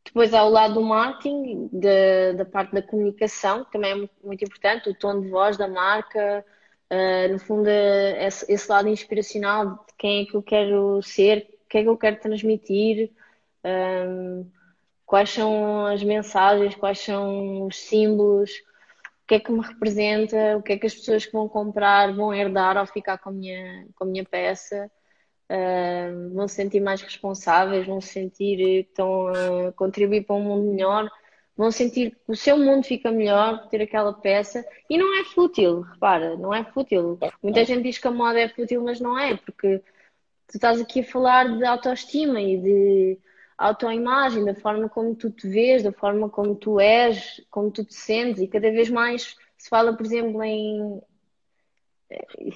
[0.05, 4.15] Depois há o lado do marketing, de, da parte da comunicação, que também é muito,
[4.23, 6.45] muito importante, o tom de voz da marca,
[6.91, 11.69] Uh, no fundo, esse, esse, lado inspiracional de quem é que eu quero ser, o
[11.69, 13.11] que é que eu quero transmitir,
[13.65, 14.49] um,
[15.05, 18.51] quais são as mensagens, quais são os símbolos,
[19.25, 22.13] o que é que me representa, o que é que as pessoas que vão comprar
[22.15, 24.91] vão herdar ao ficar com a minha, com a minha peça.
[25.51, 30.43] Uh, vão se sentir mais responsáveis, vão se sentir que estão a contribuir para um
[30.43, 31.11] mundo melhor
[31.57, 35.25] vão sentir que o seu mundo fica melhor por ter aquela peça e não é
[35.25, 37.19] fútil, repara, não é fútil.
[37.43, 39.79] Muita gente diz que a moda é fútil, mas não é, porque
[40.49, 43.19] tu estás aqui a falar de autoestima e de
[43.57, 47.95] autoimagem, da forma como tu te vês, da forma como tu és, como tu te
[47.95, 51.01] sentes e cada vez mais se fala, por exemplo, em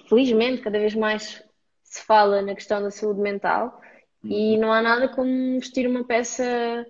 [0.09, 1.43] felizmente cada vez mais
[1.83, 3.81] se fala na questão da saúde mental
[4.23, 4.61] e uhum.
[4.61, 6.87] não há nada como vestir uma peça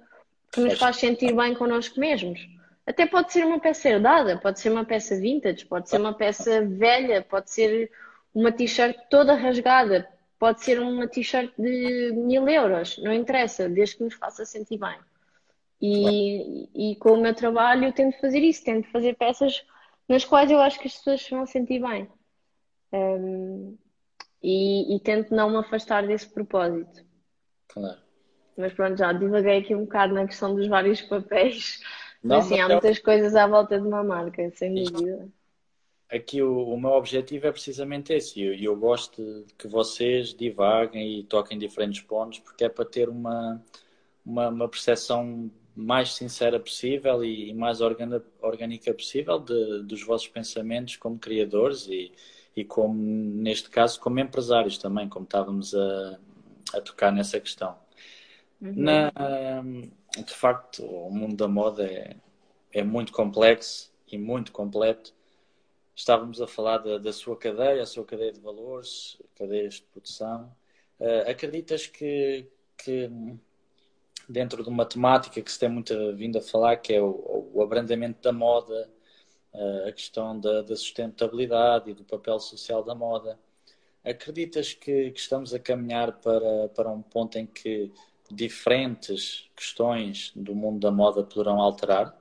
[0.51, 2.41] que nos faz sentir bem connosco mesmos.
[2.87, 6.65] Até pode ser uma peça herdada, pode ser uma peça vintage, pode ser uma peça
[6.67, 7.91] velha, pode ser
[8.35, 10.09] uma t-shirt toda rasgada,
[10.39, 14.99] pode ser uma t-shirt de mil euros, não interessa, desde que nos faça sentir bem.
[15.81, 19.65] E, e com o meu trabalho eu tento fazer isso, tento fazer peças
[20.09, 22.09] nas quais eu acho que as pessoas se vão sentir bem.
[22.93, 23.79] Um,
[24.43, 27.05] e, e tento não me afastar desse propósito.
[27.69, 28.01] Claro.
[28.57, 31.81] Mas pronto, já divaguei aqui um bocado na questão dos vários papéis.
[32.23, 35.29] Não, mas sim, há muitas coisas à volta de uma marca, sem dúvida.
[36.11, 38.41] Aqui o, o meu objetivo é precisamente esse.
[38.41, 42.85] E eu, eu, gosto de que vocês divaguem e toquem diferentes pontos, porque é para
[42.85, 43.63] ter uma,
[44.27, 50.97] uma, uma percepção mais sincera possível e, e mais orgânica possível de, dos vossos pensamentos
[50.97, 52.13] como criadores e,
[52.57, 56.19] e como, neste caso, como empresários também, como estávamos a,
[56.75, 57.77] a tocar nessa questão.
[58.61, 58.75] Uhum.
[58.77, 59.11] Na,
[60.25, 62.17] de facto, o mundo da moda é,
[62.73, 65.15] é muito complexo e muito completo.
[65.95, 70.55] Estávamos a falar da, da sua cadeia, a sua cadeia de valores, cadeias de produção.
[70.99, 72.47] Uh, acreditas que,
[72.77, 73.11] que
[74.29, 77.63] dentro de uma temática que se tem muito vindo a falar, que é o, o
[77.63, 78.91] abrandamento da moda,
[79.53, 83.39] uh, a questão da, da, sustentabilidade e do papel social da moda,
[84.05, 87.93] acreditas que, que, estamos a caminhar para, para um ponto em que
[88.31, 92.17] diferentes questões do mundo da moda poderão alterar?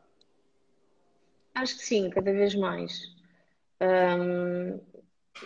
[1.56, 3.14] Acho que sim, cada vez mais.
[3.82, 4.80] Um,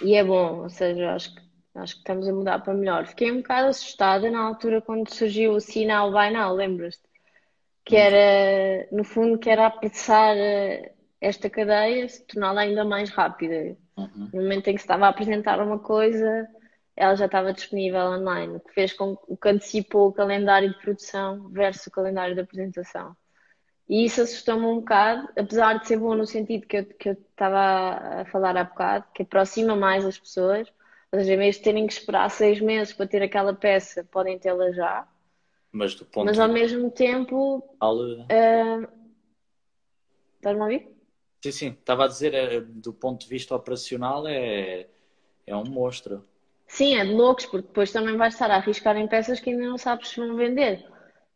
[0.02, 1.42] e é bom, ou seja, acho que,
[1.76, 3.06] acho que estamos a mudar para melhor.
[3.06, 7.04] Fiquei um bocado assustada na altura quando surgiu o sinal by now, lembras-te?
[7.86, 13.78] Que era, no fundo, que era apressar eh, esta cadeia, se torná-la ainda mais rápida.
[13.98, 14.30] Uhum.
[14.34, 16.48] No momento em que se estava a apresentar uma coisa,
[16.96, 21.50] ela já estava disponível online, o que fez com que antecipou o calendário de produção
[21.50, 23.16] versus o calendário de apresentação.
[23.90, 27.14] E isso assustou-me um bocado, apesar de ser bom no sentido que eu, que eu
[27.14, 30.68] estava a falar há bocado, que aproxima mais as pessoas,
[31.12, 34.40] ou seja, em vez de terem que esperar seis meses para ter aquela peça, podem
[34.40, 35.08] tê-la já.
[35.72, 37.58] Mas do ponto Mas ao mesmo tempo.
[38.32, 38.88] Uh...
[40.36, 40.88] Estás-me a ouvir?
[41.44, 41.68] Sim, sim.
[41.70, 44.88] Estava a dizer, é, do ponto de vista operacional, é,
[45.46, 46.26] é um monstro.
[46.74, 49.64] Sim, é de loucos, porque depois também vais estar a arriscar em peças que ainda
[49.64, 50.84] não sabes se vão vender.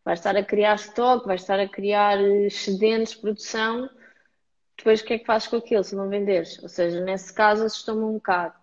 [0.03, 3.87] Vais estar a criar estoque, vais estar a criar excedentes de produção.
[4.75, 6.57] Depois o que é que fazes com aquilo se não venderes?
[6.63, 8.55] Ou seja, nesse caso assustou-me um bocado.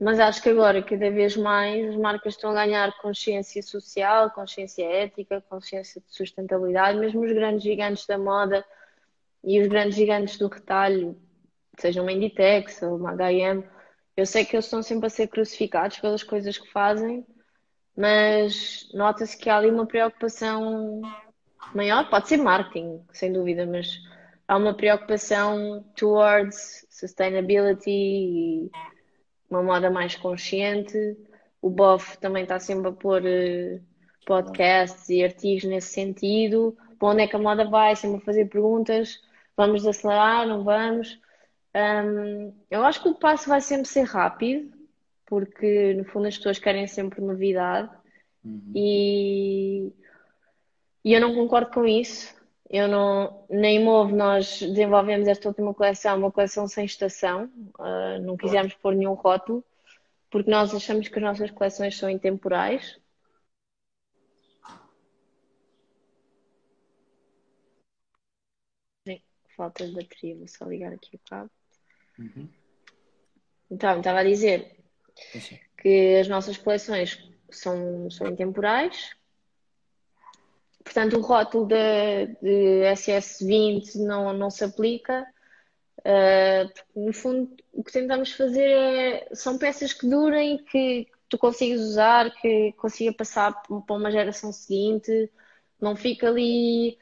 [0.00, 4.84] Mas acho que agora, cada vez mais, as marcas estão a ganhar consciência social, consciência
[4.84, 6.96] ética, consciência de sustentabilidade.
[6.96, 8.64] Mesmo os grandes gigantes da moda
[9.42, 11.20] e os grandes gigantes do retalho,
[11.76, 13.64] sejam uma Inditex ou uma H&M,
[14.18, 17.24] eu sei que eles estão sempre a ser crucificados pelas coisas que fazem,
[17.96, 21.00] mas nota-se que há ali uma preocupação
[21.72, 22.10] maior.
[22.10, 23.96] Pode ser marketing, sem dúvida, mas
[24.48, 28.70] há uma preocupação towards sustainability e
[29.48, 31.16] uma moda mais consciente.
[31.62, 33.80] O BOF também está sempre a pôr uh,
[34.26, 36.76] podcasts e artigos nesse sentido.
[36.98, 37.94] Para onde é que a moda vai?
[37.94, 39.22] Sempre a fazer perguntas.
[39.56, 40.44] Vamos acelerar?
[40.44, 41.20] Não vamos?
[41.78, 44.76] Um, eu acho que o passo vai sempre ser rápido,
[45.24, 47.88] porque no fundo as pessoas querem sempre novidade
[48.44, 48.72] uhum.
[48.74, 49.92] e,
[51.04, 52.36] e eu não concordo com isso.
[52.68, 57.44] Eu não, na Imove nós desenvolvemos esta última coleção, uma coleção sem estação,
[57.78, 59.64] uh, não quisemos pôr nenhum rótulo,
[60.30, 62.98] porque nós achamos que as nossas coleções são intemporais.
[69.56, 71.50] Falta de bateria, vou só ligar aqui o cabo.
[72.18, 72.48] Uhum.
[73.70, 74.76] Então, estava a dizer
[75.14, 75.58] Sim.
[75.80, 79.16] que as nossas coleções são, são intemporais.
[80.82, 85.26] Portanto, o rótulo de, de SS20 não, não se aplica.
[85.98, 91.80] Uh, no fundo, o que tentamos fazer é, são peças que durem, que tu consigas
[91.80, 95.30] usar, que consiga passar para uma geração seguinte,
[95.80, 96.98] não fica ali,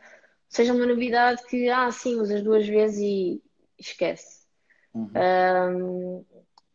[0.48, 3.42] seja uma novidade que, ah, sim, usas duas vezes e
[3.78, 4.45] esquece.
[4.97, 5.11] Uhum.
[5.14, 6.24] Um,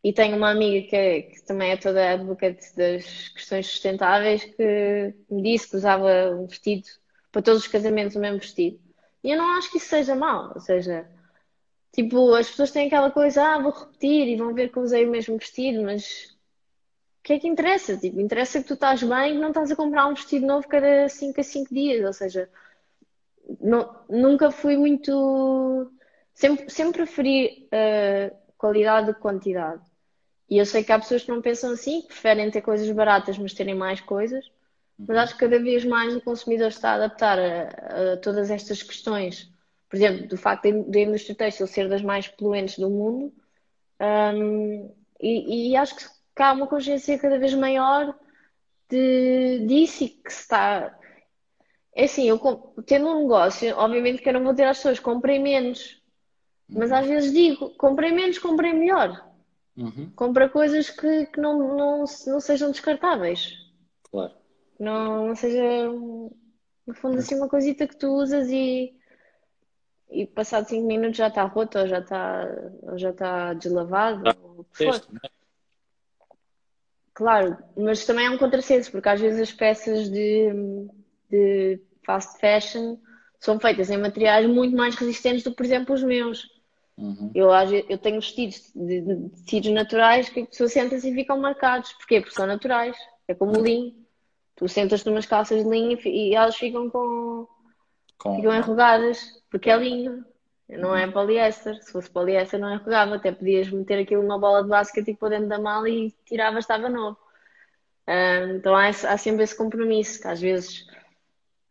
[0.03, 5.13] e tenho uma amiga que, é, que, também é toda advocate das questões sustentáveis que
[5.29, 6.87] me disse que usava um vestido
[7.31, 8.79] para todos os casamentos o mesmo vestido.
[9.23, 10.51] E eu não acho que isso seja mau.
[10.53, 11.07] Ou seja,
[11.91, 15.11] tipo, as pessoas têm aquela coisa, ah, vou repetir e vão ver que usei o
[15.11, 16.35] mesmo vestido, mas
[17.19, 17.97] o que é que interessa?
[17.97, 21.07] Tipo, interessa que tu estás bem e não estás a comprar um vestido novo cada
[21.09, 22.05] 5 a 5 dias.
[22.05, 22.49] Ou seja,
[23.59, 25.91] não, nunca fui muito
[26.33, 29.81] Sempre, sempre preferi uh, qualidade do que quantidade.
[30.49, 33.37] E eu sei que há pessoas que não pensam assim, que preferem ter coisas baratas,
[33.37, 34.51] mas terem mais coisas.
[34.99, 38.83] Mas acho que cada vez mais o consumidor está a adaptar a, a todas estas
[38.83, 39.51] questões.
[39.89, 43.33] Por exemplo, do facto da indústria têxtil ser das mais poluentes do mundo.
[43.99, 46.05] Um, e, e, acho que
[46.37, 48.17] há uma consciência cada vez maior
[48.89, 50.97] de, disso e que se está.
[51.95, 52.39] É assim, eu
[52.85, 56.00] tendo um negócio, obviamente que eu não vou ter as pessoas comprem menos,
[56.71, 59.29] mas às vezes digo, comprei menos, comprei melhor.
[59.77, 60.11] Uhum.
[60.15, 63.53] Compra coisas que, que não, não, não sejam descartáveis.
[64.09, 64.33] Claro.
[64.79, 68.93] Não, não seja, no fundo, assim, uma coisita que tu usas e,
[70.09, 72.47] e passado 5 minutos já está roto ou já está,
[72.83, 74.23] ou já está deslavado.
[74.27, 75.19] Ah, ou texto, né?
[77.13, 80.49] Claro, mas também é um contrassenso, porque às vezes as peças de,
[81.29, 82.97] de fast fashion
[83.39, 86.47] são feitas em materiais muito mais resistentes do que, por exemplo, os meus.
[87.01, 87.31] Uhum.
[87.33, 87.49] Eu,
[87.89, 91.91] eu tenho vestidos de, de, tecidos naturais que a pessoa senta-se e ficam marcados.
[91.93, 92.21] Porquê?
[92.21, 92.95] Porque são naturais.
[93.27, 93.95] É como o linho.
[94.55, 97.47] Tu sentas-te umas calças de linho e, elas ficam com,
[98.19, 98.35] com...
[98.35, 100.23] ficam enrugadas, porque é linho.
[100.69, 101.75] Não é poliéster.
[101.83, 103.15] Se fosse poliéster não enrugava.
[103.15, 106.59] Até podias meter aquilo numa bola de basquete e pôr dentro da mala e tirava,
[106.59, 107.17] estava novo.
[108.55, 110.85] então há, há sempre esse compromisso, que às vezes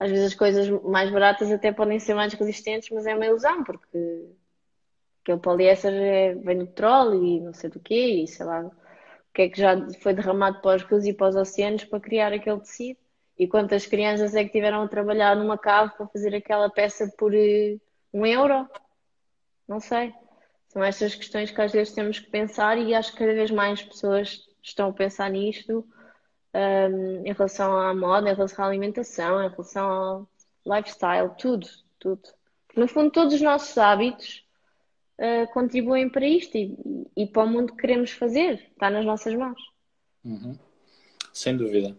[0.00, 3.62] às vezes as coisas mais baratas até podem ser mais resistentes, mas é uma ilusão,
[3.62, 4.30] porque
[5.24, 8.62] que o poliéster é, vem do petróleo e não sei do quê, e sei lá
[8.62, 8.72] o
[9.34, 12.32] que é que já foi derramado para os rios e para os oceanos para criar
[12.32, 12.98] aquele tecido.
[13.38, 17.32] E quantas crianças é que tiveram a trabalhar numa cave para fazer aquela peça por
[17.32, 17.80] uh,
[18.12, 18.68] um euro?
[19.66, 20.12] Não sei.
[20.68, 23.82] São estas questões que às vezes temos que pensar e acho que cada vez mais
[23.82, 25.86] pessoas estão a pensar nisto
[26.54, 30.28] um, ehm, em relação à moda, em relação à alimentação, em relação ao
[30.66, 31.66] lifestyle, tudo,
[31.98, 32.22] tudo.
[32.76, 34.44] no fundo, todos os nossos hábitos
[35.20, 36.76] uh, contribuem para isto e,
[37.16, 38.66] e, para o mundo que queremos fazer.
[38.72, 39.60] Está nas nossas mãos.
[40.24, 40.58] Uhum.
[41.32, 41.96] Sem dúvida.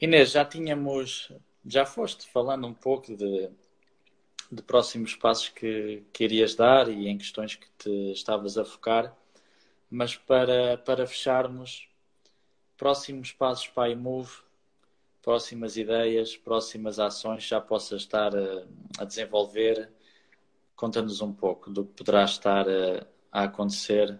[0.00, 1.32] Inês, já tínhamos,
[1.64, 3.50] já foste falando um pouco de,
[4.50, 9.14] de próximos passos que, que irias dar e em questões que te estavas a focar,
[9.90, 11.88] mas para, para fecharmos,
[12.76, 14.32] próximos passos para iMove,
[15.22, 18.64] próximas ideias, próximas ações já possas estar a,
[18.98, 19.90] a desenvolver,
[20.78, 24.16] conta-nos um pouco do que poderá estar a, a acontecer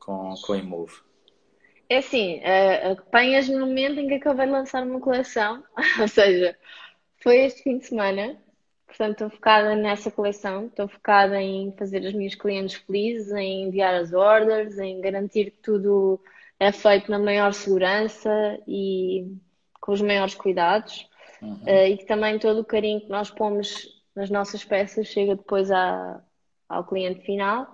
[0.00, 1.00] com, com a iMove.
[1.88, 5.62] É assim, uh, apanhas no momento em que acabei de lançar uma coleção,
[6.00, 6.58] ou seja,
[7.22, 8.36] foi este fim de semana,
[8.84, 13.94] portanto estou focada nessa coleção, estou focada em fazer as minhas clientes felizes, em enviar
[13.94, 16.20] as orders, em garantir que tudo
[16.58, 19.36] é feito na maior segurança e
[19.80, 21.08] com os maiores cuidados
[21.40, 21.62] uhum.
[21.62, 25.70] uh, e que também todo o carinho que nós pomos nas nossas peças chega depois
[25.70, 26.22] à,
[26.68, 27.66] ao cliente final.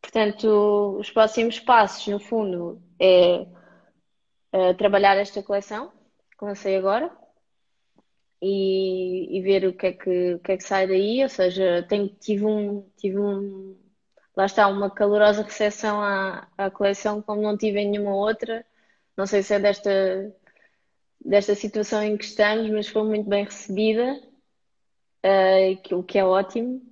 [0.00, 3.46] Portanto, os próximos passos, no fundo, é
[4.54, 5.92] uh, trabalhar esta coleção
[6.38, 7.10] que lancei agora
[8.40, 11.22] e, e, ver o que, é que, o que é que sai daí.
[11.22, 13.76] Ou seja, tenho, tive um, tive um,
[14.36, 18.64] lá está, uma calorosa recepção à, à coleção como não tive em nenhuma outra.
[19.16, 19.90] Não sei se é desta,
[21.24, 24.20] desta situação em que estamos, mas foi muito bem recebida,
[25.24, 26.82] uh, o que é ótimo.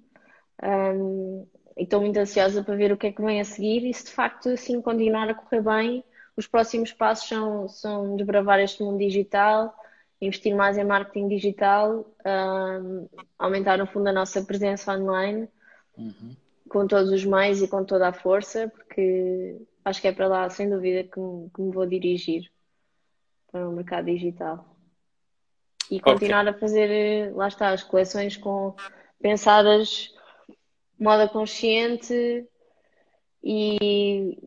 [0.62, 1.46] Um,
[1.76, 4.06] e estou muito ansiosa para ver o que é que vem a seguir e se
[4.06, 6.04] de facto assim continuar a correr bem,
[6.34, 9.74] os próximos passos são, são desbravar este mundo digital,
[10.20, 13.08] investir mais em marketing digital, um,
[13.38, 15.48] aumentar no fundo a nossa presença online
[15.96, 16.34] uhum.
[16.68, 20.48] com todos os meios e com toda a força, porque acho que é para lá,
[20.48, 22.50] sem dúvida, que me, que me vou dirigir
[23.50, 24.75] para o mercado digital.
[25.90, 26.54] E continuar okay.
[26.54, 28.74] a fazer, lá está, as coleções com
[29.20, 30.14] pensadas
[30.98, 32.46] moda consciente
[33.42, 34.38] e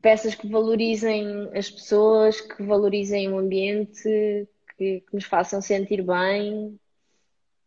[0.00, 6.78] peças que valorizem as pessoas, que valorizem o ambiente, que, que nos façam sentir bem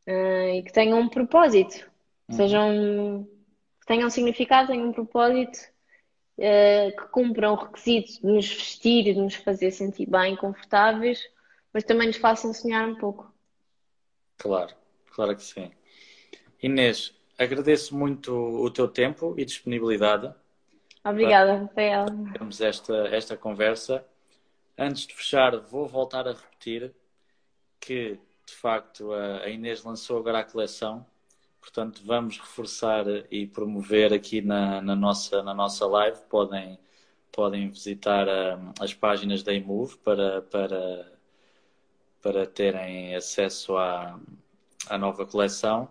[0.07, 1.89] uh, e que tenham um propósito,
[2.29, 2.35] uhum.
[2.35, 3.27] sejam
[3.79, 5.57] que tenham significado, tenham um propósito,
[6.37, 11.23] uh, que cumpram o requisito de nos vestir e de nos fazer sentir bem, confortáveis,
[11.75, 13.29] mas também nos façam sonhar um pouco.
[14.37, 14.73] Claro,
[15.13, 15.69] claro que sim.
[16.63, 20.33] Inês, agradeço muito o teu tempo e disponibilidade.
[21.03, 22.05] Obrigada, Rafael.
[22.31, 24.05] Temos esta, esta conversa.
[24.77, 26.95] Antes de fechar, vou voltar a repetir
[27.77, 31.05] que, de facto, a Inês lançou agora a coleção.
[31.59, 36.21] Portanto, vamos reforçar e promover aqui na, na nossa, na nossa live.
[36.29, 36.79] Podem,
[37.33, 41.14] podem visitar um, as páginas da Imove para, para,
[42.25, 44.19] para terem acesso à,
[44.89, 45.87] à nova coleção.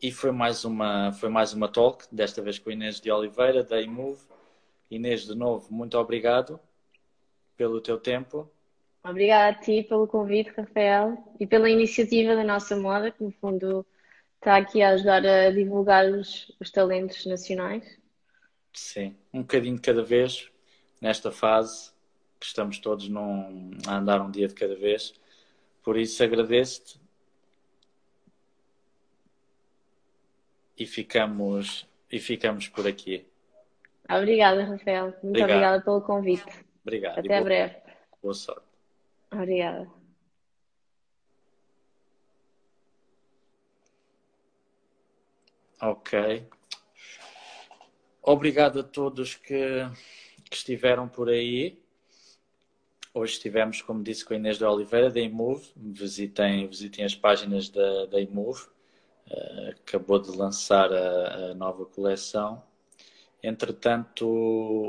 [0.00, 3.80] E foi mais uma, foi mais uma talk, desta vez com Inês de Oliveira, da
[3.80, 4.22] Imove.
[4.88, 6.60] Inês, de novo, muito obrigado
[7.56, 8.48] pelo teu tempo.
[9.02, 13.84] Obrigada a ti pelo convite, Rafael, e pela iniciativa da nossa moda, que no fundo
[14.36, 17.84] está aqui a ajudar a divulgar os, os talentos nacionais.
[18.72, 20.48] Sim, um bocadinho de cada vez,
[21.00, 21.93] nesta fase,
[22.44, 25.14] que estamos todos num, a andar um dia de cada vez.
[25.82, 27.00] Por isso agradeço-te
[30.76, 33.26] e ficamos, e ficamos por aqui.
[34.08, 35.06] Obrigada, Rafael.
[35.06, 35.50] Muito Obrigado.
[35.50, 36.66] obrigada pelo convite.
[36.82, 37.18] Obrigado.
[37.18, 37.76] Até boa, breve.
[38.22, 38.66] Boa sorte.
[39.32, 39.90] Obrigada.
[45.80, 46.46] Ok.
[48.22, 49.86] Obrigado a todos que,
[50.50, 51.83] que estiveram por aí.
[53.16, 55.70] Hoje estivemos, como disse, com a Inês de Oliveira, da Imove.
[55.76, 58.66] Visitem, visitem as páginas da, da Imove.
[59.30, 62.60] Uh, acabou de lançar a, a, nova coleção.
[63.40, 64.26] Entretanto,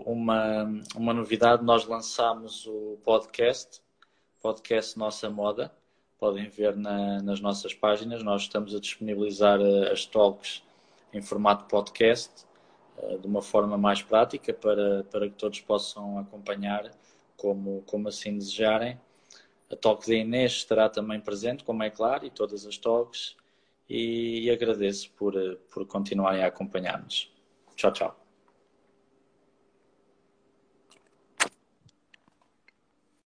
[0.08, 0.64] uma,
[0.96, 3.80] uma novidade, nós lançamos o podcast,
[4.42, 5.72] podcast Nossa Moda.
[6.18, 8.24] Podem ver na, nas nossas páginas.
[8.24, 10.64] Nós estamos a disponibilizar uh, as talks
[11.14, 12.44] em formato podcast,
[12.98, 16.90] uh, de uma forma mais prática, para, para que todos possam acompanhar
[17.38, 19.00] como, como assim desejarem.
[19.72, 23.36] A talk da Inês estará também presente, como é claro, e todas as talks
[23.90, 25.34] e agradeço por,
[25.72, 27.32] por continuarem a acompanhar-nos.
[27.76, 28.25] Tchau, tchau.